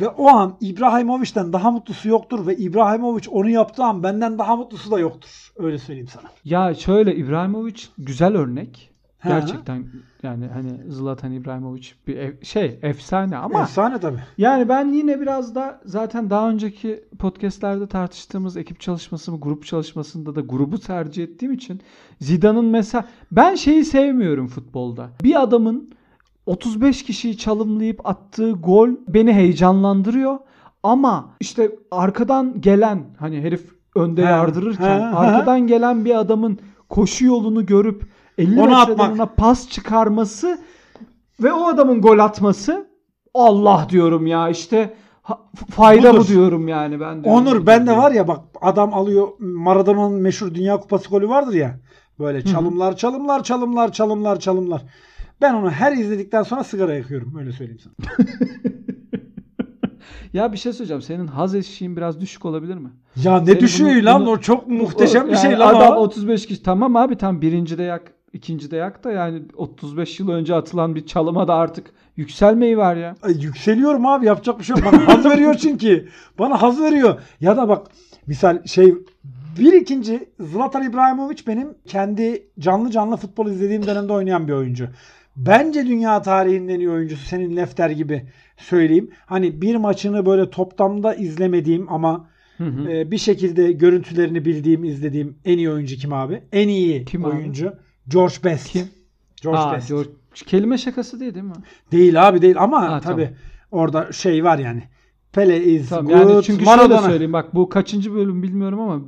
Ve 0.00 0.08
o 0.08 0.28
an 0.28 0.56
İbrahimovic'den 0.60 1.52
daha 1.52 1.70
mutlusu 1.70 2.08
yoktur 2.08 2.46
ve 2.46 2.56
İbrahimovic 2.56 3.28
onu 3.30 3.48
yaptığı 3.50 3.84
an 3.84 4.02
benden 4.02 4.38
daha 4.38 4.56
mutlusu 4.56 4.90
da 4.90 4.98
yoktur. 4.98 5.52
Öyle 5.56 5.78
söyleyeyim 5.78 6.08
sana. 6.08 6.24
Ya 6.44 6.74
şöyle 6.74 7.16
İbrahimovic 7.16 7.80
güzel 7.98 8.36
örnek. 8.36 8.90
Ha. 9.18 9.28
Gerçekten 9.28 9.84
yani 10.22 10.46
hani 10.46 10.92
Zlatan 10.92 11.32
İbrahimovic 11.32 11.86
bir 12.06 12.16
ef- 12.16 12.44
şey 12.44 12.78
efsane 12.82 13.36
ama 13.36 13.62
Efsane 13.62 14.00
tabii. 14.00 14.18
yani 14.38 14.68
ben 14.68 14.92
yine 14.92 15.20
biraz 15.20 15.54
da 15.54 15.80
zaten 15.84 16.30
daha 16.30 16.50
önceki 16.50 17.04
podcastlerde 17.18 17.86
tartıştığımız 17.86 18.56
ekip 18.56 18.80
çalışması 18.80 19.32
mı 19.32 19.40
grup 19.40 19.66
çalışmasında 19.66 20.34
da 20.34 20.40
grubu 20.40 20.78
tercih 20.78 21.24
ettiğim 21.24 21.52
için 21.52 21.80
Zidane'ın 22.20 22.64
mesela 22.64 23.04
ben 23.32 23.54
şeyi 23.54 23.84
sevmiyorum 23.84 24.46
futbolda. 24.46 25.10
Bir 25.22 25.42
adamın 25.42 25.90
35 26.46 27.02
kişiyi 27.04 27.38
çalımlayıp 27.38 28.06
attığı 28.06 28.52
gol 28.52 28.88
beni 29.08 29.32
heyecanlandırıyor 29.32 30.38
ama 30.82 31.30
işte 31.40 31.70
arkadan 31.90 32.60
gelen 32.60 33.04
hani 33.18 33.40
herif 33.40 33.66
önde 33.96 34.24
Ha, 34.24 34.30
yardırırken 34.30 35.00
ha, 35.00 35.12
ha. 35.12 35.18
arkadan 35.18 35.66
gelen 35.66 36.04
bir 36.04 36.18
adamın 36.18 36.58
koşu 36.88 37.24
yolunu 37.26 37.66
görüp 37.66 38.02
50 38.38 38.60
Onu 38.60 38.78
metreden 38.78 39.10
ona 39.10 39.26
pas 39.26 39.68
çıkarması 39.68 40.58
ve 41.42 41.52
o 41.52 41.66
adamın 41.66 42.00
gol 42.00 42.18
atması 42.18 42.86
Allah 43.34 43.86
diyorum 43.90 44.26
ya 44.26 44.48
işte 44.48 44.94
ha- 45.22 45.40
fayda 45.70 46.12
Budur. 46.12 46.20
bu 46.20 46.26
diyorum 46.26 46.68
yani 46.68 47.00
ben. 47.00 47.24
de. 47.24 47.28
Onur 47.28 47.66
bende 47.66 47.96
var 47.96 48.12
ya 48.12 48.28
bak 48.28 48.40
adam 48.60 48.94
alıyor 48.94 49.28
Maradona'nın 49.38 50.20
meşhur 50.20 50.54
Dünya 50.54 50.76
Kupası 50.80 51.08
golü 51.10 51.28
vardır 51.28 51.54
ya. 51.54 51.80
Böyle 52.18 52.44
çalımlar 52.44 52.96
çalımlar 52.96 53.42
çalımlar 53.44 53.92
çalımlar 53.92 54.40
çalımlar. 54.40 54.82
Ben 55.40 55.54
onu 55.54 55.70
her 55.70 55.92
izledikten 55.92 56.42
sonra 56.42 56.64
sigara 56.64 56.94
yakıyorum. 56.94 57.36
Öyle 57.38 57.52
söyleyeyim 57.52 57.80
sana. 57.80 58.16
Ya 60.32 60.52
bir 60.52 60.56
şey 60.58 60.72
söyleyeceğim. 60.72 61.02
Senin 61.02 61.26
haz 61.26 61.54
eşiğin 61.54 61.96
biraz 61.96 62.20
düşük 62.20 62.44
olabilir 62.44 62.74
mi? 62.74 62.90
Ya 63.24 63.40
ne 63.40 63.46
Senin 63.46 63.60
düşüyor 63.60 63.90
bunu- 63.90 64.04
lan 64.04 64.20
bunu- 64.20 64.30
o 64.30 64.38
çok 64.38 64.68
muhteşem 64.68 65.26
bir 65.26 65.32
Yani 65.32 65.42
şey 65.42 65.58
lan 65.58 65.74
Adam 65.74 65.96
o. 65.96 66.00
35 66.00 66.46
kişi 66.46 66.62
tamam 66.62 66.96
abi 66.96 67.16
tam 67.16 67.40
birinci 67.40 67.78
de 67.78 67.82
yak 67.82 68.02
ikinci 68.32 68.70
de 68.70 68.76
yak 68.76 69.04
da 69.04 69.12
yani 69.12 69.42
35 69.56 70.20
yıl 70.20 70.28
önce 70.28 70.54
atılan 70.54 70.94
bir 70.94 71.06
çalıma 71.06 71.48
da 71.48 71.54
artık 71.54 71.90
yükselmeyi 72.16 72.78
var 72.78 72.96
ya. 72.96 73.14
Ay, 73.22 73.32
yükseliyorum 73.42 74.06
abi 74.06 74.26
yapacak 74.26 74.58
bir 74.58 74.64
şey 74.64 74.76
yok. 74.76 74.84
Bana 74.92 75.08
haz 75.08 75.24
veriyor 75.30 75.54
çünkü. 75.54 76.08
Bana 76.38 76.62
haz 76.62 76.80
veriyor. 76.82 77.20
Ya 77.40 77.56
da 77.56 77.68
bak 77.68 77.86
misal 78.26 78.64
şey 78.64 78.94
bir 79.58 79.72
ikinci 79.72 80.28
Zlatan 80.40 80.82
İbrahimovic 80.90 81.38
benim 81.46 81.68
kendi 81.86 82.46
canlı 82.58 82.90
canlı 82.90 83.16
futbol 83.16 83.46
izlediğim 83.46 83.86
dönemde 83.86 84.12
oynayan 84.12 84.48
bir 84.48 84.52
oyuncu. 84.52 84.88
Bence 85.36 85.86
dünya 85.86 86.22
tarihinin 86.22 86.68
en 86.68 86.80
iyi 86.80 86.90
oyuncusu 86.90 87.26
senin 87.26 87.56
Lefter 87.56 87.90
gibi 87.90 88.22
söyleyeyim. 88.56 89.10
Hani 89.26 89.62
bir 89.62 89.76
maçını 89.76 90.26
böyle 90.26 90.50
toplamda 90.50 91.14
izlemediğim 91.14 91.92
ama 91.92 92.28
Hı 92.58 92.64
hı. 92.64 92.90
e, 92.90 93.10
bir 93.10 93.18
şekilde 93.18 93.72
görüntülerini 93.72 94.44
bildiğim, 94.44 94.84
izlediğim 94.84 95.36
en 95.44 95.58
iyi 95.58 95.70
oyuncu 95.70 95.96
kim 95.96 96.12
abi? 96.12 96.42
En 96.52 96.68
iyi 96.68 97.04
Kim 97.04 97.24
abi? 97.24 97.36
oyuncu. 97.36 97.72
George 98.08 98.34
Best. 98.44 98.68
Kim? 98.68 98.86
George 99.42 99.58
Aa, 99.58 99.72
Best. 99.76 99.90
George- 99.90 100.44
kelime 100.46 100.78
şakası 100.78 101.20
değil 101.20 101.34
değil 101.34 101.44
mi? 101.44 101.52
Değil 101.92 102.28
abi 102.28 102.42
değil 102.42 102.54
ama 102.58 102.82
Ha, 102.90 103.00
tabii 103.00 103.22
tamam. 103.24 103.38
orada 103.70 104.12
şey 104.12 104.44
var 104.44 104.58
yani. 104.58 104.82
Pele 105.32 105.64
is 105.64 105.88
Tamam 105.88 106.06
good. 106.06 106.30
yani 106.30 106.42
çünkü 106.44 106.64
Maradona. 106.64 106.96
şöyle 106.96 107.10
söyleyeyim 107.10 107.32
bak 107.32 107.54
bu 107.54 107.68
kaçıncı 107.68 108.14
bölüm 108.14 108.42
bilmiyorum 108.42 108.80
ama 108.80 109.00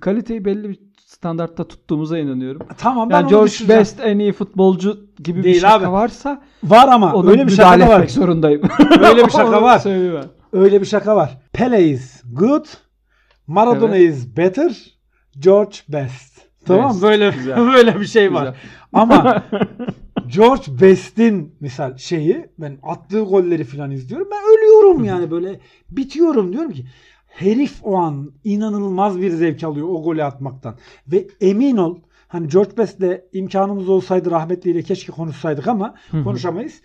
kaliteyi 0.00 0.44
belli 0.44 0.68
bir 0.68 0.78
standartta 1.24 1.68
tuttuğumuza 1.68 2.18
inanıyorum. 2.18 2.66
Tamam 2.78 3.10
ben 3.10 3.14
Yani 3.14 3.30
George 3.30 3.50
düşüreceğim. 3.50 3.80
Best 3.80 4.00
en 4.02 4.18
iyi 4.18 4.32
futbolcu 4.32 5.00
gibi 5.24 5.38
bir 5.38 5.44
Değil 5.44 5.60
şaka 5.60 5.74
abi. 5.86 5.92
varsa 5.92 6.42
var 6.64 6.88
ama 6.88 7.26
öyle 7.26 7.46
bir 7.46 7.52
şaka 7.52 7.88
var. 7.88 8.08
zorundayım. 8.08 8.62
Öyle 9.00 9.24
bir 9.26 9.30
şaka 9.30 9.62
var. 9.62 9.78
söyleyeyim. 9.78 10.30
Öyle 10.52 10.80
bir 10.80 10.86
şaka 10.86 11.16
var. 11.16 11.38
Pele 11.52 11.88
is 11.88 12.22
good. 12.32 12.64
Maradona 13.46 13.96
is 13.96 14.36
better. 14.36 14.76
George 15.38 15.76
best. 15.88 16.40
Tamam 16.66 16.90
Best. 16.90 17.02
böyle 17.02 17.30
Güzel. 17.30 17.56
böyle 17.74 18.00
bir 18.00 18.06
şey 18.06 18.34
var. 18.34 18.40
Güzel. 18.44 18.54
Ama 18.92 19.42
George 20.26 20.62
Best'in 20.80 21.54
misal 21.60 21.96
şeyi 21.96 22.46
ben 22.58 22.78
attığı 22.82 23.20
golleri 23.20 23.64
falan 23.64 23.90
izliyorum. 23.90 24.28
Ben 24.32 24.58
ölüyorum 24.58 25.04
yani 25.04 25.30
böyle 25.30 25.60
bitiyorum 25.90 26.52
diyorum 26.52 26.72
ki 26.72 26.86
herif 27.34 27.74
o 27.82 27.96
an 27.96 28.32
inanılmaz 28.44 29.20
bir 29.20 29.30
zevk 29.30 29.64
alıyor 29.64 29.88
o 29.88 30.02
golü 30.02 30.24
atmaktan. 30.24 30.74
Ve 31.12 31.26
emin 31.40 31.76
ol 31.76 31.96
hani 32.28 32.48
George 32.48 32.76
Best'le 32.76 33.20
imkanımız 33.32 33.88
olsaydı 33.88 34.30
rahmetliyle 34.30 34.82
keşke 34.82 35.12
konuşsaydık 35.12 35.68
ama 35.68 35.94
konuşamayız. 36.24 36.80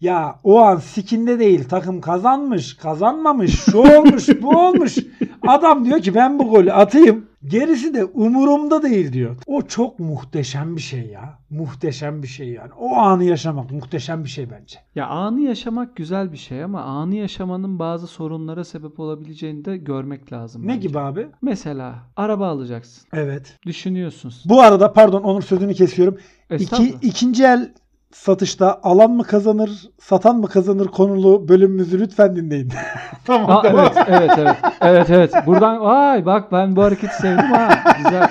Ya 0.00 0.40
o 0.44 0.58
an 0.58 0.76
sikinde 0.76 1.38
değil 1.38 1.64
takım 1.68 2.00
kazanmış 2.00 2.76
kazanmamış 2.76 3.60
şu 3.60 3.78
olmuş 3.78 4.28
bu 4.42 4.48
olmuş. 4.48 4.96
Adam 5.46 5.84
diyor 5.84 6.00
ki 6.00 6.14
ben 6.14 6.38
bu 6.38 6.50
golü 6.50 6.72
atayım 6.72 7.26
gerisi 7.44 7.94
de 7.94 8.04
umurumda 8.04 8.82
değil 8.82 9.12
diyor. 9.12 9.36
O 9.46 9.62
çok 9.62 9.98
muhteşem 9.98 10.76
bir 10.76 10.80
şey 10.80 11.06
ya. 11.06 11.38
Muhteşem 11.50 12.22
bir 12.22 12.28
şey 12.28 12.48
yani. 12.48 12.72
O 12.78 12.96
anı 12.96 13.24
yaşamak 13.24 13.70
muhteşem 13.70 14.24
bir 14.24 14.28
şey 14.28 14.50
bence. 14.50 14.78
Ya 14.94 15.06
anı 15.06 15.40
yaşamak 15.40 15.96
güzel 15.96 16.32
bir 16.32 16.36
şey 16.36 16.64
ama 16.64 16.82
anı 16.82 17.14
yaşamanın 17.14 17.78
bazı 17.78 18.06
sorunlara 18.06 18.64
sebep 18.64 19.00
olabileceğini 19.00 19.64
de 19.64 19.76
görmek 19.76 20.32
lazım. 20.32 20.62
Ne 20.62 20.68
bence. 20.68 20.88
gibi 20.88 20.98
abi? 20.98 21.26
Mesela 21.42 21.94
araba 22.16 22.48
alacaksın. 22.48 23.08
Evet. 23.12 23.58
Düşünüyorsun. 23.66 24.32
Bu 24.44 24.60
arada 24.60 24.92
pardon 24.92 25.22
Onur 25.22 25.42
sözünü 25.42 25.74
kesiyorum. 25.74 26.18
İki, 26.58 26.94
ikinci 27.02 27.44
el 27.44 27.72
satışta 28.12 28.80
alan 28.82 29.10
mı 29.10 29.24
kazanır, 29.24 29.70
satan 30.00 30.36
mı 30.36 30.48
kazanır 30.48 30.86
konulu 30.86 31.48
bölümümüzü 31.48 32.00
lütfen 32.00 32.36
dinleyin. 32.36 32.72
tamam. 33.24 33.50
Aa, 33.50 33.62
evet, 33.66 33.92
evet, 34.08 34.30
evet. 34.38 34.56
Evet, 34.80 35.10
evet. 35.10 35.32
Buradan 35.46 35.80
vay 35.80 36.26
bak 36.26 36.52
ben 36.52 36.76
bu 36.76 36.82
hareketi 36.82 37.16
sevdim 37.16 37.44
ha. 37.52 37.68
Güzel. 38.04 38.30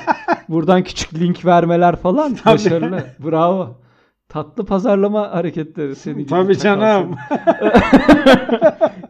Buradan 0.50 0.84
küçük 0.84 1.14
link 1.14 1.46
vermeler 1.46 1.96
falan 1.96 2.36
Tabii. 2.36 2.54
başarılı. 2.56 3.04
Bravo. 3.20 3.76
Tatlı 4.30 4.66
pazarlama 4.66 5.32
hareketleri 5.32 5.96
senin 5.96 6.18
gibi. 6.18 6.30
Tabii 6.30 6.58
canım. 6.58 7.16
seni. 7.30 7.40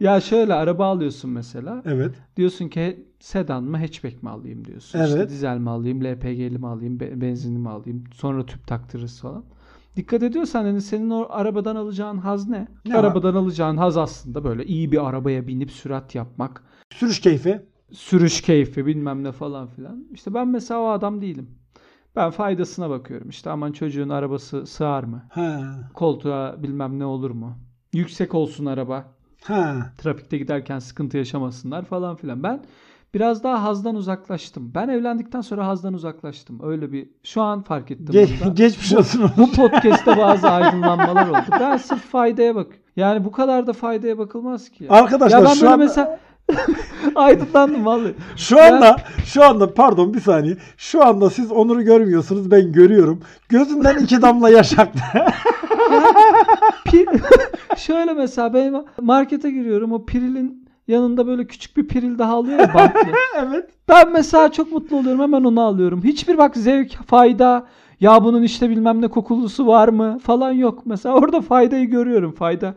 ya 0.00 0.20
şöyle 0.20 0.54
araba 0.54 0.86
alıyorsun 0.86 1.30
mesela. 1.30 1.82
Evet. 1.86 2.14
Diyorsun 2.36 2.68
ki 2.68 3.06
sedan 3.20 3.64
mı 3.64 3.78
hatchback 3.78 4.22
mi 4.22 4.30
alayım 4.30 4.64
diyorsun. 4.64 5.04
İşte 5.04 5.16
Evet. 5.18 5.30
dizel 5.30 5.58
mi 5.58 5.70
alayım, 5.70 6.04
LPG'li 6.04 6.58
mi 6.58 6.66
alayım, 6.66 7.00
be- 7.00 7.20
benzinli 7.20 7.58
mi 7.58 7.68
alayım. 7.68 8.04
Sonra 8.14 8.46
tüp 8.46 8.66
taktırırız 8.66 9.20
falan. 9.20 9.44
Dikkat 9.98 10.22
ediyorsan 10.22 10.64
hani 10.64 10.80
senin 10.80 11.10
o 11.10 11.26
arabadan 11.30 11.76
alacağın 11.76 12.18
haz 12.18 12.48
ne? 12.48 12.68
Ne 12.86 12.94
arabadan 12.94 13.34
alacağın 13.34 13.76
haz 13.76 13.96
aslında 13.96 14.44
böyle 14.44 14.64
iyi 14.64 14.92
bir 14.92 15.08
arabaya 15.08 15.46
binip 15.46 15.70
sürat 15.70 16.14
yapmak. 16.14 16.64
Sürüş 16.90 17.20
keyfi. 17.20 17.62
Sürüş 17.92 18.40
keyfi 18.40 18.86
bilmem 18.86 19.24
ne 19.24 19.32
falan 19.32 19.66
filan. 19.68 20.04
İşte 20.12 20.34
ben 20.34 20.48
mesela 20.48 20.80
o 20.80 20.88
adam 20.88 21.20
değilim. 21.20 21.50
Ben 22.16 22.30
faydasına 22.30 22.90
bakıyorum. 22.90 23.28
İşte 23.28 23.50
aman 23.50 23.72
çocuğun 23.72 24.08
arabası 24.08 24.66
sığar 24.66 25.04
mı? 25.04 25.24
Ha. 25.30 25.74
Koltuğa 25.94 26.62
bilmem 26.62 26.98
ne 26.98 27.04
olur 27.04 27.30
mu? 27.30 27.58
Yüksek 27.92 28.34
olsun 28.34 28.66
araba. 28.66 29.04
Ha. 29.44 29.92
Trafikte 29.98 30.38
giderken 30.38 30.78
sıkıntı 30.78 31.16
yaşamasınlar 31.16 31.84
falan 31.84 32.16
filan. 32.16 32.42
Ben 32.42 32.64
biraz 33.14 33.42
daha 33.42 33.62
hazdan 33.62 33.94
uzaklaştım. 33.94 34.72
Ben 34.74 34.88
evlendikten 34.88 35.40
sonra 35.40 35.66
hazdan 35.66 35.94
uzaklaştım. 35.94 36.58
Öyle 36.62 36.92
bir 36.92 37.08
şu 37.22 37.42
an 37.42 37.62
fark 37.62 37.90
ettim. 37.90 38.06
Ge- 38.14 38.40
bunda. 38.40 38.52
geçmiş 38.54 38.92
olsun. 38.92 39.20
Onur. 39.20 39.30
Bu 39.36 39.52
podcast'te 39.52 40.18
bazı 40.18 40.50
aydınlanmalar 40.50 41.28
oldu. 41.28 41.46
Ben 41.60 41.76
sırf 41.76 42.02
faydaya 42.10 42.54
bak. 42.54 42.66
Yani 42.96 43.24
bu 43.24 43.32
kadar 43.32 43.66
da 43.66 43.72
faydaya 43.72 44.18
bakılmaz 44.18 44.68
ki. 44.68 44.84
Ya, 44.84 44.90
Arkadaşlar 44.90 45.38
ya 45.38 45.44
ben 45.44 45.54
şu 45.54 45.66
anda 45.66 45.76
mesela 45.76 46.18
aydınlandım 47.14 47.86
vallahi. 47.86 48.14
Şu 48.36 48.62
anda 48.62 48.96
şu 49.24 49.44
anda 49.44 49.74
pardon 49.74 50.14
bir 50.14 50.20
saniye. 50.20 50.56
Şu 50.76 51.04
anda 51.04 51.30
siz 51.30 51.52
Onur'u 51.52 51.82
görmüyorsunuz 51.82 52.50
ben 52.50 52.72
görüyorum. 52.72 53.22
Gözünden 53.48 53.98
iki 53.98 54.22
damla 54.22 54.50
yaş 54.50 54.78
aktı. 54.78 55.00
Şöyle 57.76 58.12
mesela 58.12 58.54
ben 58.54 58.84
markete 59.00 59.50
giriyorum 59.50 59.92
o 59.92 60.06
pirilin 60.06 60.67
yanında 60.88 61.26
böyle 61.26 61.46
küçük 61.46 61.76
bir 61.76 61.88
piril 61.88 62.18
daha 62.18 62.34
alıyor 62.34 62.58
ya 62.58 62.74
bantlı. 62.74 63.00
evet. 63.36 63.70
Ben 63.88 64.12
mesela 64.12 64.52
çok 64.52 64.72
mutlu 64.72 64.96
oluyorum 64.96 65.20
hemen 65.20 65.44
onu 65.44 65.60
alıyorum. 65.62 66.04
Hiçbir 66.04 66.38
bak 66.38 66.56
zevk, 66.56 66.90
fayda, 67.06 67.66
ya 68.00 68.24
bunun 68.24 68.42
işte 68.42 68.70
bilmem 68.70 69.02
ne 69.02 69.08
kokulusu 69.08 69.66
var 69.66 69.88
mı 69.88 70.18
falan 70.22 70.52
yok. 70.52 70.86
Mesela 70.86 71.14
orada 71.14 71.40
faydayı 71.40 71.86
görüyorum. 71.90 72.32
Fayda 72.32 72.74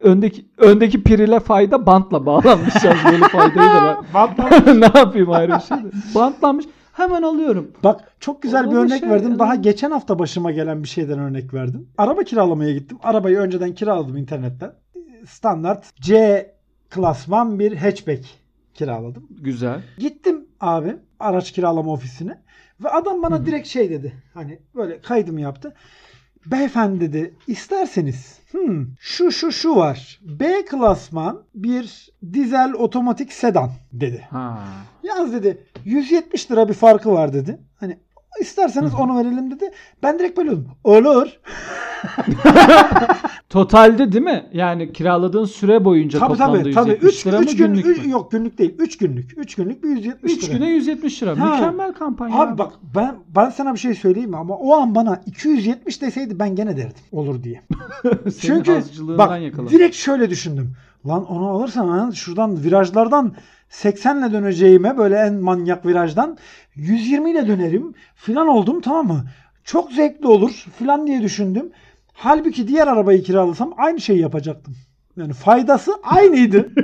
öndeki 0.00 0.46
öndeki 0.58 1.02
pirile 1.02 1.40
fayda 1.40 1.86
bantla 1.86 2.26
bağlanmış 2.26 2.74
böyle 3.12 3.24
faydayı 3.28 3.70
da 3.70 3.96
ben 4.66 4.80
ne 4.80 4.90
yapayım 4.94 5.30
ayrı 5.30 5.52
bir 5.54 5.60
şey 5.60 5.76
de. 5.76 5.90
Bantlanmış. 6.14 6.64
Hemen 6.92 7.22
alıyorum. 7.22 7.70
Bak 7.84 8.00
çok 8.20 8.42
güzel 8.42 8.64
bir 8.64 8.70
Ama 8.76 8.80
örnek 8.80 9.00
şey, 9.00 9.10
verdim. 9.10 9.38
Daha 9.38 9.54
yani- 9.54 9.62
geçen 9.62 9.90
hafta 9.90 10.18
başıma 10.18 10.50
gelen 10.52 10.82
bir 10.82 10.88
şeyden 10.88 11.18
örnek 11.18 11.54
verdim. 11.54 11.88
Araba 11.98 12.22
kiralamaya 12.22 12.72
gittim. 12.72 12.98
Arabayı 13.02 13.38
önceden 13.38 13.74
kiraladım 13.74 14.16
internetten. 14.16 14.72
Standart 15.26 15.96
C 16.00 16.57
klasman 16.90 17.58
bir 17.58 17.76
hatchback 17.76 18.24
kiraladım. 18.74 19.26
Güzel. 19.30 19.82
Gittim 19.98 20.46
abi 20.60 20.96
araç 21.20 21.52
kiralama 21.52 21.92
ofisine 21.92 22.42
ve 22.84 22.88
adam 22.88 23.22
bana 23.22 23.46
direkt 23.46 23.68
şey 23.68 23.90
dedi. 23.90 24.12
Hani 24.34 24.58
böyle 24.74 25.00
kaydımı 25.00 25.40
yaptı. 25.40 25.74
Beyefendi 26.46 27.00
dedi 27.00 27.34
isterseniz 27.46 28.38
hmm, 28.50 28.86
şu 29.00 29.32
şu 29.32 29.52
şu 29.52 29.76
var. 29.76 30.20
B 30.22 30.64
klasman 30.64 31.42
bir 31.54 32.10
dizel 32.32 32.72
otomatik 32.72 33.32
sedan 33.32 33.70
dedi. 33.92 34.26
Ha. 34.30 34.64
Yalnız 35.02 35.32
dedi 35.32 35.66
170 35.84 36.50
lira 36.50 36.68
bir 36.68 36.74
farkı 36.74 37.12
var 37.12 37.32
dedi. 37.32 37.58
İsterseniz 38.40 38.94
onu 38.94 39.18
verelim 39.18 39.50
dedi. 39.50 39.70
Ben 40.02 40.18
direkt 40.18 40.38
böyle 40.38 40.50
oldum. 40.50 40.68
Olur. 40.84 41.28
Totalde 43.48 44.12
değil 44.12 44.24
mi? 44.24 44.46
Yani 44.52 44.92
kiraladığın 44.92 45.44
süre 45.44 45.84
boyunca 45.84 46.18
Tabii 46.18 46.28
toplamda 46.32 46.58
tabii 46.62 46.74
tabii. 46.74 46.90
170 46.90 47.14
3 47.14 47.26
lira 47.26 47.38
mı 47.38 47.44
üç 47.44 47.56
gün 47.56 47.74
günlük 47.74 48.04
mü? 48.04 48.10
yok 48.10 48.30
günlük 48.30 48.58
değil. 48.58 48.74
3 48.78 48.98
günlük. 48.98 49.38
3 49.38 49.54
günlük 49.54 49.84
bir 49.84 49.88
170 49.88 50.32
3 50.32 50.44
lira. 50.48 50.52
güne 50.58 50.70
170 50.70 51.22
lira. 51.22 51.40
Ha. 51.40 51.54
Mükemmel 51.54 51.92
kampanya. 51.92 52.40
Abi 52.40 52.58
bak 52.58 52.72
ben 52.94 53.14
ben 53.36 53.50
sana 53.50 53.74
bir 53.74 53.78
şey 53.78 53.94
söyleyeyim 53.94 54.30
mi? 54.30 54.36
ama 54.36 54.56
o 54.56 54.74
an 54.74 54.94
bana 54.94 55.22
270 55.26 56.02
deseydi 56.02 56.38
ben 56.38 56.56
gene 56.56 56.76
derdim 56.76 57.02
olur 57.12 57.42
diye. 57.42 57.62
Çünkü 58.40 58.82
bak 59.00 59.42
yakaladım. 59.42 59.68
direkt 59.70 59.96
şöyle 59.96 60.30
düşündüm. 60.30 60.72
Lan 61.06 61.26
onu 61.26 61.48
alırsan 61.48 62.10
şuradan 62.10 62.62
virajlardan 62.64 63.32
80 63.68 64.18
ile 64.18 64.32
döneceğime 64.32 64.98
böyle 64.98 65.16
en 65.16 65.34
manyak 65.34 65.86
virajdan 65.86 66.38
120 66.74 67.30
ile 67.30 67.48
dönerim 67.48 67.94
filan 68.14 68.48
oldum 68.48 68.80
tamam 68.80 69.06
mı? 69.06 69.24
Çok 69.64 69.92
zevkli 69.92 70.26
olur 70.26 70.66
filan 70.78 71.06
diye 71.06 71.22
düşündüm. 71.22 71.70
Halbuki 72.12 72.68
diğer 72.68 72.86
arabayı 72.86 73.22
kiralasam 73.22 73.74
aynı 73.76 74.00
şeyi 74.00 74.20
yapacaktım. 74.20 74.76
Yani 75.16 75.32
faydası 75.32 75.92
aynıydı. 76.02 76.68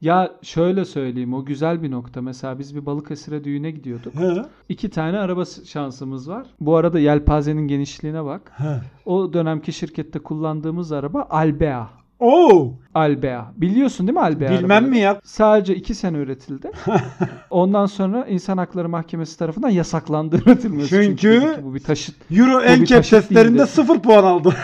Ya 0.00 0.32
şöyle 0.42 0.84
söyleyeyim 0.84 1.34
o 1.34 1.44
güzel 1.44 1.82
bir 1.82 1.90
nokta. 1.90 2.22
Mesela 2.22 2.58
biz 2.58 2.76
bir 2.76 2.86
Balıkesir'e 2.86 3.44
düğüne 3.44 3.70
gidiyorduk. 3.70 4.14
He. 4.14 4.42
İki 4.68 4.90
tane 4.90 5.18
araba 5.18 5.44
şansımız 5.44 6.28
var. 6.28 6.46
Bu 6.60 6.76
arada 6.76 6.98
yelpazenin 6.98 7.68
genişliğine 7.68 8.24
bak. 8.24 8.52
He. 8.56 8.80
O 9.06 9.32
dönemki 9.32 9.72
şirkette 9.72 10.18
kullandığımız 10.18 10.92
araba 10.92 11.26
Albea. 11.30 11.88
Oo, 12.20 12.72
Albea. 12.94 13.52
Biliyorsun 13.56 14.06
değil 14.06 14.14
mi 14.18 14.22
Albea? 14.22 14.50
bilmem 14.50 14.70
arabayı? 14.70 14.90
mi 14.90 14.98
ya? 14.98 15.20
Sadece 15.24 15.74
iki 15.74 15.94
sene 15.94 16.16
üretildi. 16.16 16.70
Ondan 17.50 17.86
sonra 17.86 18.26
İnsan 18.26 18.58
Hakları 18.58 18.88
Mahkemesi 18.88 19.38
tarafından 19.38 19.68
yasaklandı 19.68 20.36
üretilmesi. 20.36 20.88
Çünkü- 20.88 21.40
ki 21.40 21.58
bu 21.62 21.74
bir 21.74 21.80
taşıt. 21.80 22.14
Euro 22.30 22.60
NCAP 22.60 23.04
testlerinde 23.04 23.58
değildi. 23.58 23.70
0 23.70 23.98
puan 24.00 24.24
aldı. 24.24 24.54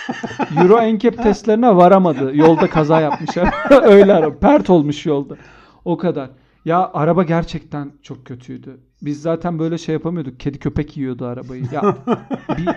Euro 0.62 0.94
NCAP 0.94 1.22
testlerine 1.22 1.76
varamadı. 1.76 2.30
Yolda 2.34 2.70
kaza 2.70 3.00
yapmış. 3.00 3.30
Öyle 3.82 4.14
araba. 4.14 4.38
Pert 4.38 4.70
olmuş 4.70 5.06
yolda. 5.06 5.34
O 5.84 5.96
kadar. 5.96 6.30
Ya 6.64 6.90
araba 6.94 7.22
gerçekten 7.22 7.92
çok 8.02 8.24
kötüydü. 8.26 8.80
Biz 9.02 9.22
zaten 9.22 9.58
böyle 9.58 9.78
şey 9.78 9.92
yapamıyorduk. 9.92 10.40
Kedi 10.40 10.58
köpek 10.58 10.96
yiyordu 10.96 11.26
arabayı. 11.26 11.64
Ya 11.72 11.96
bir 12.58 12.68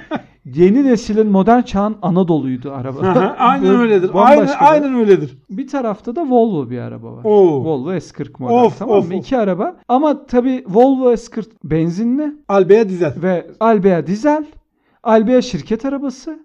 yeni 0.46 0.86
neslin 0.86 1.28
modern 1.28 1.62
çağın 1.62 1.98
Anadolu'ydu 2.02 2.72
araba. 2.72 3.00
aynen 3.40 3.68
Böyle 3.68 3.78
öyledir. 3.78 4.12
Aynen, 4.14 4.48
bir- 4.48 4.72
aynen 4.72 4.94
öyledir. 4.94 5.38
Bir 5.50 5.68
tarafta 5.68 6.16
da 6.16 6.22
Volvo 6.30 6.70
bir 6.70 6.80
araba 6.80 7.14
var. 7.14 7.24
Oo. 7.24 7.64
Volvo 7.64 7.94
S40 7.94 8.30
model. 8.40 8.56
Of, 8.66 8.80
tamam 8.80 8.98
of, 8.98 9.10
mı? 9.10 9.16
of. 9.16 9.20
İki 9.26 9.38
araba. 9.38 9.76
Ama 9.88 10.26
tabii 10.26 10.64
Volvo 10.68 11.14
S40 11.14 11.46
benzinli 11.64 12.34
Albea 12.48 12.90
dizel. 12.90 13.14
ve 13.22 13.48
Albea 13.60 14.08
dizel. 14.08 14.46
Albea 15.04 15.42
şirket 15.42 15.86
arabası. 15.86 16.40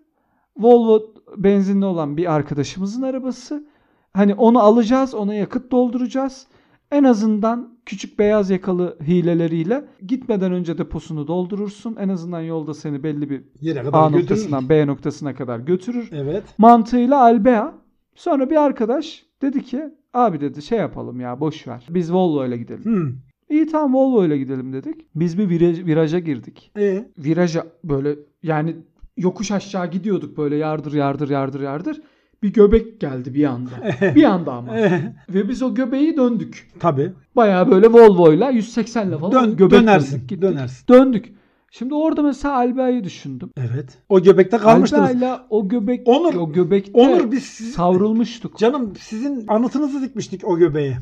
Volvo 0.59 1.03
benzinli 1.37 1.85
olan 1.85 2.17
bir 2.17 2.33
arkadaşımızın 2.35 3.03
arabası. 3.03 3.65
Hani 4.13 4.35
onu 4.35 4.59
alacağız, 4.61 5.15
ona 5.15 5.35
yakıt 5.35 5.71
dolduracağız. 5.73 6.47
En 6.93 7.05
azından 7.05 7.74
küçük 7.87 8.19
beyaz 8.19 8.51
yakalı 8.51 8.97
hileleriyle 9.03 9.85
gitmeden 10.07 10.53
önce 10.53 10.79
deposunu 10.79 11.27
doldurursun. 11.29 11.97
En 12.01 12.09
azından 12.09 12.41
yolda 12.41 12.75
seni 12.75 13.03
belli 13.03 13.31
bir 13.31 13.43
Yere 13.61 13.83
kadar 13.83 13.99
A 14.03 14.07
götürür. 14.09 14.23
noktasından 14.23 14.69
B 14.69 14.87
noktasına 14.87 15.35
kadar 15.35 15.59
götürür 15.59 16.09
Evet. 16.13 16.43
mantığıyla 16.59 17.21
Albea. 17.21 17.75
Sonra 18.15 18.51
bir 18.51 18.57
arkadaş 18.57 19.27
dedi 19.43 19.63
ki 19.63 19.83
abi 20.15 20.41
dedi 20.41 20.63
şey 20.63 20.79
yapalım 20.79 21.21
ya 21.21 21.41
boş 21.41 21.69
ver. 21.69 21.87
Biz 21.91 22.13
Volvo 22.13 22.47
ile 22.47 22.57
gidelim. 22.57 22.85
Hmm. 22.85 23.13
İyi 23.51 23.67
tamam 23.67 23.95
Volvo 23.95 24.25
ile 24.25 24.39
gidelim 24.39 24.73
dedik. 24.73 25.07
Biz 25.15 25.39
bir 25.39 25.49
viraj, 25.49 25.85
viraja 25.85 26.19
girdik. 26.19 26.73
E, 26.79 27.09
Viraja 27.19 27.67
böyle 27.85 28.17
yani 28.43 28.77
yokuş 29.17 29.51
aşağı 29.51 29.91
gidiyorduk 29.91 30.39
böyle 30.39 30.57
yardır 30.57 30.93
yardır 30.93 31.31
yardır 31.31 31.61
yardır. 31.61 32.01
Bir 32.45 32.53
göbek 32.53 33.01
geldi 33.01 33.35
bir 33.35 33.45
anda. 33.45 33.71
bir 34.15 34.25
anda 34.25 34.53
ama. 34.53 34.73
Ve 35.29 35.49
biz 35.49 35.63
o 35.63 35.75
göbeği 35.75 36.17
döndük. 36.17 36.69
tabii. 36.81 37.13
Baya 37.37 37.71
böyle 37.71 37.87
Volvo'yla 37.93 38.51
180 38.51 39.09
ile 39.09 39.19
falan 39.19 39.33
Dön, 39.33 39.57
göbek 39.57 39.81
dönersin. 39.81 40.13
döndük, 40.13 40.29
gittik. 40.29 40.43
Dönersin. 40.43 40.89
Döndük. 40.89 41.33
Şimdi 41.71 41.95
orada 41.95 42.23
mesela 42.23 42.55
Albea'yı 42.57 43.05
düşündüm. 43.05 43.51
Evet. 43.57 43.99
O 44.09 44.23
göbekte 44.23 44.59
kalmıştınız. 44.59 45.03
Albea'yla 45.03 45.47
o 45.51 45.69
göbek 45.69 46.07
Onur- 46.07 46.37
o 46.39 46.53
göbekte 46.53 47.01
Onur 47.01 47.31
biz 47.33 47.45
siz- 47.45 47.73
savrulmuştuk. 47.75 48.59
canım 48.59 48.93
sizin 49.01 49.45
anıtınızı 49.49 50.03
dikmiştik 50.03 50.45
o 50.49 50.59
göbeğe. 50.59 50.97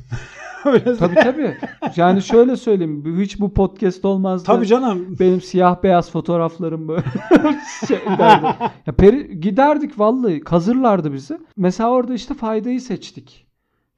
Öyle 0.64 0.96
Tabii 0.96 1.14
tabii. 1.14 1.56
Yani 1.96 2.22
şöyle 2.22 2.56
söyleyeyim. 2.56 3.20
Hiç 3.20 3.40
bu 3.40 3.54
podcast 3.54 4.04
olmazdı. 4.04 4.46
Tabii 4.46 4.66
canım. 4.66 5.16
Benim 5.20 5.40
siyah 5.40 5.82
beyaz 5.82 6.10
fotoğraflarım 6.10 6.88
böyle 6.88 7.02
şey 7.88 7.98
derdi. 8.18 8.46
Ya 8.86 8.92
peri, 8.98 9.40
giderdik 9.40 9.98
vallahi 9.98 10.40
kazırlardı 10.40 11.12
bizi. 11.12 11.38
Mesela 11.56 11.90
orada 11.90 12.14
işte 12.14 12.34
faydayı 12.34 12.80
seçtik. 12.80 13.46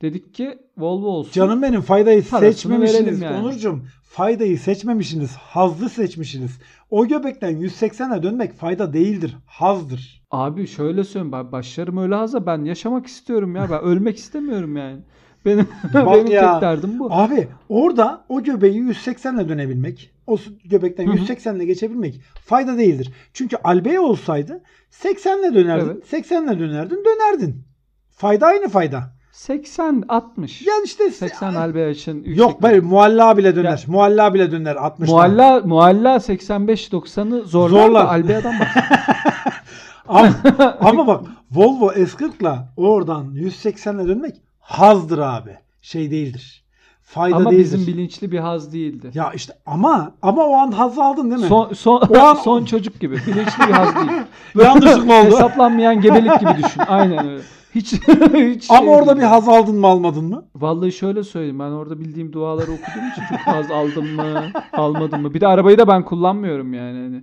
Dedik 0.02 0.34
ki 0.34 0.58
Volvo 0.78 1.06
olsun. 1.06 1.32
Canım 1.32 1.62
benim 1.62 1.80
faydayı 1.80 2.22
seçmemişsiniz. 2.22 3.20
yani. 3.20 3.36
Onurcuğum 3.36 3.80
faydayı 4.02 4.58
seçmemişsiniz. 4.58 5.36
Hazzı 5.36 5.88
seçmişsiniz. 5.88 6.58
O 6.90 7.06
göbekten 7.06 7.52
180'e 7.52 8.22
dönmek 8.22 8.54
fayda 8.54 8.92
değildir. 8.92 9.36
Hazdır. 9.46 10.22
Abi 10.30 10.66
şöyle 10.66 11.04
söyleyeyim. 11.04 11.32
Ben 11.32 11.52
başlarım 11.52 11.96
öyle 11.98 12.14
hazır. 12.14 12.46
Ben 12.46 12.64
yaşamak 12.64 13.06
istiyorum 13.06 13.56
ya. 13.56 13.70
Ben 13.70 13.80
ölmek 13.82 14.16
istemiyorum 14.16 14.76
yani. 14.76 15.00
Benim, 15.44 15.68
benim 15.94 16.26
ya. 16.26 16.52
tek 16.52 16.62
derdim 16.62 16.98
bu. 16.98 17.08
Abi 17.12 17.48
orada 17.68 18.24
o 18.28 18.42
göbeği 18.42 18.82
180'le 18.82 19.48
dönebilmek, 19.48 20.10
o 20.26 20.36
göbekten 20.64 21.06
Hı 21.06 21.10
hı. 21.12 21.16
180'le 21.16 21.64
geçebilmek 21.64 22.20
fayda 22.46 22.78
değildir. 22.78 23.12
Çünkü 23.32 23.56
Albea 23.64 24.00
olsaydı 24.02 24.62
80'le 24.92 25.54
dönerdin, 25.54 25.86
Evet. 26.12 26.12
80'le 26.30 26.58
dönerdin, 26.58 27.04
dönerdin. 27.04 27.62
Fayda 28.10 28.46
aynı 28.46 28.68
fayda. 28.68 29.14
80 29.32 30.04
60. 30.08 30.66
Yani 30.66 30.84
işte 30.84 31.10
80 31.10 31.54
Albea 31.54 31.88
için 31.88 32.16
yüksek. 32.16 32.36
Yok 32.38 32.62
böyle 32.62 32.80
mualla 32.80 33.36
bile 33.36 33.56
döner. 33.56 33.84
Mualla 33.86 34.34
bile 34.34 34.50
döner 34.52 34.74
60'dan. 34.76 35.06
Mualla 35.06 35.60
mualla 35.64 36.20
85 36.20 36.88
90'ı 36.88 37.42
zorlar, 37.44 37.68
Zorlar. 37.80 38.04
da 38.04 38.10
Albea'dan 38.10 38.54
bak. 38.60 38.68
Ama, 40.08 40.34
ama 40.80 41.06
bak 41.06 41.24
Volvo 41.50 41.92
S40'la 41.92 42.68
oradan 42.76 43.34
180'le 43.34 44.08
dönmek 44.08 44.34
hazdır 44.64 45.18
abi. 45.18 45.56
Şey 45.82 46.10
değildir. 46.10 46.64
Fayda 47.02 47.36
Ama 47.36 47.50
değildir. 47.50 47.64
bizim 47.64 47.86
bilinçli 47.86 48.32
bir 48.32 48.38
haz 48.38 48.72
değildi. 48.72 49.10
Ya 49.14 49.32
işte 49.32 49.52
ama 49.66 50.12
ama 50.22 50.44
o 50.44 50.54
an 50.54 50.70
hazzı 50.72 51.02
aldın 51.04 51.30
değil 51.30 51.40
mi? 51.42 51.46
Son 51.48 51.72
son 51.72 52.00
O 52.00 52.18
an- 52.18 52.34
son 52.34 52.64
çocuk 52.64 53.00
gibi. 53.00 53.14
Bilinçli 53.16 53.66
bir 53.68 53.72
haz 53.72 53.94
değil. 53.96 54.10
Yanlışlıkla 54.64 55.20
oldu. 55.20 55.26
Hesaplanmayan 55.26 56.00
gebelik 56.00 56.40
gibi 56.40 56.50
düşün. 56.64 56.82
Aynen 56.88 57.26
öyle. 57.28 57.42
Hiç 57.74 57.92
hiç 58.34 58.70
Ama 58.70 58.80
şey 58.80 58.88
orada 58.88 59.06
değil. 59.06 59.16
bir 59.18 59.22
haz 59.22 59.48
aldın 59.48 59.76
mı 59.76 59.86
almadın 59.86 60.24
mı? 60.24 60.44
Vallahi 60.56 60.92
şöyle 60.92 61.22
söyleyeyim. 61.24 61.58
Ben 61.58 61.70
orada 61.70 62.00
bildiğim 62.00 62.32
duaları 62.32 62.70
okuduğum 62.72 63.08
için 63.12 63.22
çok 63.30 63.38
haz 63.54 63.70
aldım 63.70 64.06
mı, 64.14 64.44
almadım 64.72 65.22
mı? 65.22 65.34
Bir 65.34 65.40
de 65.40 65.46
arabayı 65.46 65.78
da 65.78 65.88
ben 65.88 66.04
kullanmıyorum 66.04 66.74
yani. 66.74 66.98
Hani 66.98 67.22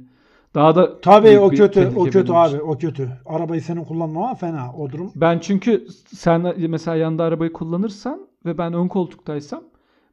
daha 0.56 0.76
da 0.76 1.02
Tabii 1.02 1.40
o 1.40 1.50
kötü, 1.50 1.92
o 1.96 2.04
kötü 2.04 2.34
abi, 2.34 2.62
o 2.62 2.78
kötü. 2.78 3.10
Arabayı 3.26 3.62
senin 3.62 3.84
kullanmama 3.84 4.36
fena 4.36 4.72
o 4.78 4.92
durum. 4.92 5.12
Ben 5.16 5.40
çünkü 5.40 5.88
sen 6.16 6.54
mesela 6.70 6.98
yanında 6.98 7.24
arabayı 7.24 7.54
kullanırsan 7.54 8.28
ve 8.46 8.58
ben 8.58 8.74
ön 8.74 8.88
koltuktaysam 8.88 9.64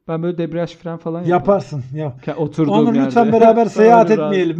ben 0.07 0.23
böyle 0.23 0.37
debriyaj 0.37 0.75
fren 0.75 0.97
falan 0.97 1.19
yaparım. 1.19 1.31
Yaparsın. 1.31 1.83
Ya. 1.95 2.35
Oturduğum 2.37 2.73
Onur 2.73 2.93
yerde. 2.93 3.05
lütfen 3.07 3.31
beraber 3.31 3.65
seyahat 3.79 4.11
etmeyelim. 4.11 4.59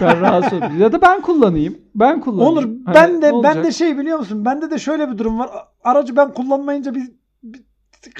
Ben 0.00 0.20
rahatsız 0.20 0.52
olayım. 0.52 0.80
Ya 0.80 0.92
da 0.92 1.02
ben 1.02 1.20
kullanayım. 1.20 1.78
Ben 1.94 2.20
kullanayım. 2.20 2.52
Onur 2.52 2.62
Hani 2.62 2.94
ben 2.94 3.22
de 3.22 3.32
ben 3.42 3.64
de 3.64 3.72
şey 3.72 3.98
biliyor 3.98 4.18
musun? 4.18 4.44
Bende 4.44 4.70
de 4.70 4.78
şöyle 4.78 5.10
bir 5.10 5.18
durum 5.18 5.38
var. 5.38 5.50
Aracı 5.84 6.16
ben 6.16 6.34
kullanmayınca 6.34 6.94
bir, 6.94 7.10
bir 7.42 7.62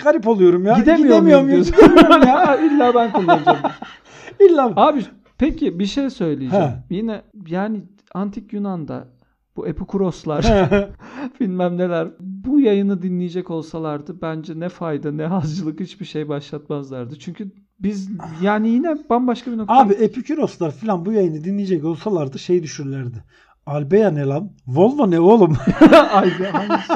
garip 0.05 0.29
oluyorum 0.29 0.67
ya. 0.67 0.75
Gidemiyor 0.75 0.99
Gidemiyorum 0.99 1.47
muyum 1.47 1.65
diyorsun? 1.65 1.87
Gidemiyorum 1.89 2.29
ya. 2.29 2.57
İlla 2.67 2.95
ben 2.95 3.13
kullanacağım. 3.13 3.59
İlla. 4.41 4.73
Abi 4.77 5.05
peki 5.38 5.79
bir 5.79 5.87
şey 5.87 6.11
söyleyeceğim. 6.11 6.64
He. 6.64 6.85
Yine 6.90 7.22
yani 7.46 7.83
antik 8.14 8.53
Yunan'da 8.53 9.09
bu 9.57 9.66
Epikuroslar 9.66 10.46
bilmem 11.40 11.79
neler 11.79 12.09
bu 12.20 12.61
yayını 12.61 13.03
dinleyecek 13.03 13.51
olsalardı 13.51 14.22
bence 14.22 14.61
ne 14.61 14.68
fayda 14.68 15.12
ne 15.12 15.27
hazcılık 15.27 15.81
hiçbir 15.81 16.07
şey 16.07 16.29
başlatmazlardı. 16.29 17.18
Çünkü 17.18 17.51
biz 17.81 18.11
yani 18.42 18.68
yine 18.68 18.96
bambaşka 19.11 19.53
bir 19.53 19.59
nokta. 19.59 19.75
Abi 19.75 19.92
Epiküroslar 19.92 20.70
falan 20.70 21.07
bu 21.07 21.12
yayını 21.12 21.44
dinleyecek 21.44 21.85
olsalardı 21.85 22.38
şey 22.38 22.62
düşürlerdi. 22.62 23.25
Albea 23.66 24.11
ne 24.11 24.25
lan? 24.25 24.53
Volvo 24.66 25.11
ne 25.11 25.20
oğlum? 25.20 25.57
Ay, 26.12 26.31
hangisi? 26.31 26.92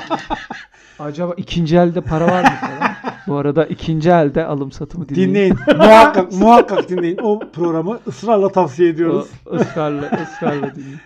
Acaba 0.99 1.35
ikinci 1.37 1.77
elde 1.77 2.01
para 2.01 2.27
var 2.27 2.43
mı 2.43 2.57
falan? 2.61 2.93
Bu 3.27 3.37
arada 3.37 3.67
ikinci 3.67 4.11
elde 4.11 4.45
alım 4.47 4.73
satımı 4.73 5.09
dinleyin. 5.09 5.29
dinleyin. 5.29 5.55
muhakkak 5.77 6.33
muhakkak 6.33 6.89
dinleyin. 6.89 7.19
O 7.23 7.41
programı 7.53 7.99
ısrarla 8.07 8.49
tavsiye 8.49 8.89
ediyoruz. 8.89 9.27
O, 9.51 9.55
ısrarla, 9.57 10.11
ısrarla 10.23 10.75
dinleyin. 10.75 10.99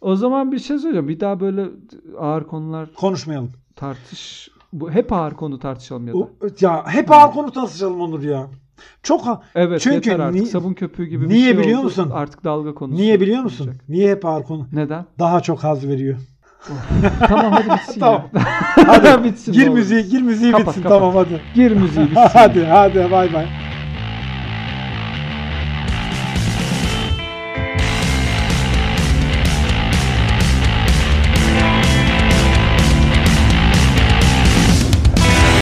O 0.00 0.16
zaman 0.16 0.52
bir 0.52 0.58
şey 0.58 0.78
söyleyeceğim. 0.78 1.08
Bir 1.08 1.20
daha 1.20 1.40
böyle 1.40 1.64
ağır 2.18 2.44
konular 2.44 2.94
Konuşmayalım. 2.94 3.50
tartış. 3.76 4.48
Bu 4.72 4.90
hep 4.90 5.12
ağır 5.12 5.32
konu 5.34 5.58
tartışalım 5.58 6.06
ya 6.08 6.14
da. 6.14 6.18
O, 6.18 6.30
ya 6.60 6.86
hep 6.86 7.10
ağır 7.12 7.32
konu 7.32 7.52
tartışalım 7.52 8.00
Onur 8.00 8.22
ya. 8.22 8.46
Çok 9.02 9.26
ha- 9.26 9.42
Evet 9.54 9.80
Çünkü 9.80 10.10
yeter 10.10 10.18
artık 10.24 10.40
ni- 10.40 10.46
sabun 10.46 10.74
köpüğü 10.74 11.04
gibi 11.04 11.24
bir 11.24 11.28
niye 11.34 11.44
şey 11.52 11.58
biliyor 11.58 11.78
oldu. 11.78 11.84
musun? 11.84 12.10
Artık 12.14 12.44
dalga 12.44 12.74
konusu. 12.74 13.02
Niye 13.02 13.20
biliyor 13.20 13.42
musun? 13.42 13.64
olacak. 13.66 13.84
Niye 13.88 14.10
hep 14.10 14.24
ağır 14.24 14.42
konu? 14.42 14.66
Neden? 14.72 15.04
Daha 15.18 15.40
çok 15.40 15.64
haz 15.64 15.88
veriyor. 15.88 16.16
Tamam 17.28 17.52
hadi 17.52 17.70
bitsin 17.70 18.00
Tamam. 18.00 18.22
ya. 18.34 18.42
Hadi 18.86 19.24
bitsin. 19.24 19.52
gir 19.52 19.68
müziği, 19.68 20.08
gir 20.08 20.22
müziği 20.22 20.52
Kapat, 20.52 20.66
bitsin 20.66 20.82
kapat. 20.82 20.98
tamam 20.98 21.14
hadi. 21.16 21.40
Gir 21.54 21.72
müziği 21.72 22.06
bitsin. 22.10 22.28
hadi 22.32 22.64
hadi 22.64 23.10
bay 23.10 23.32
bay. 23.32 23.46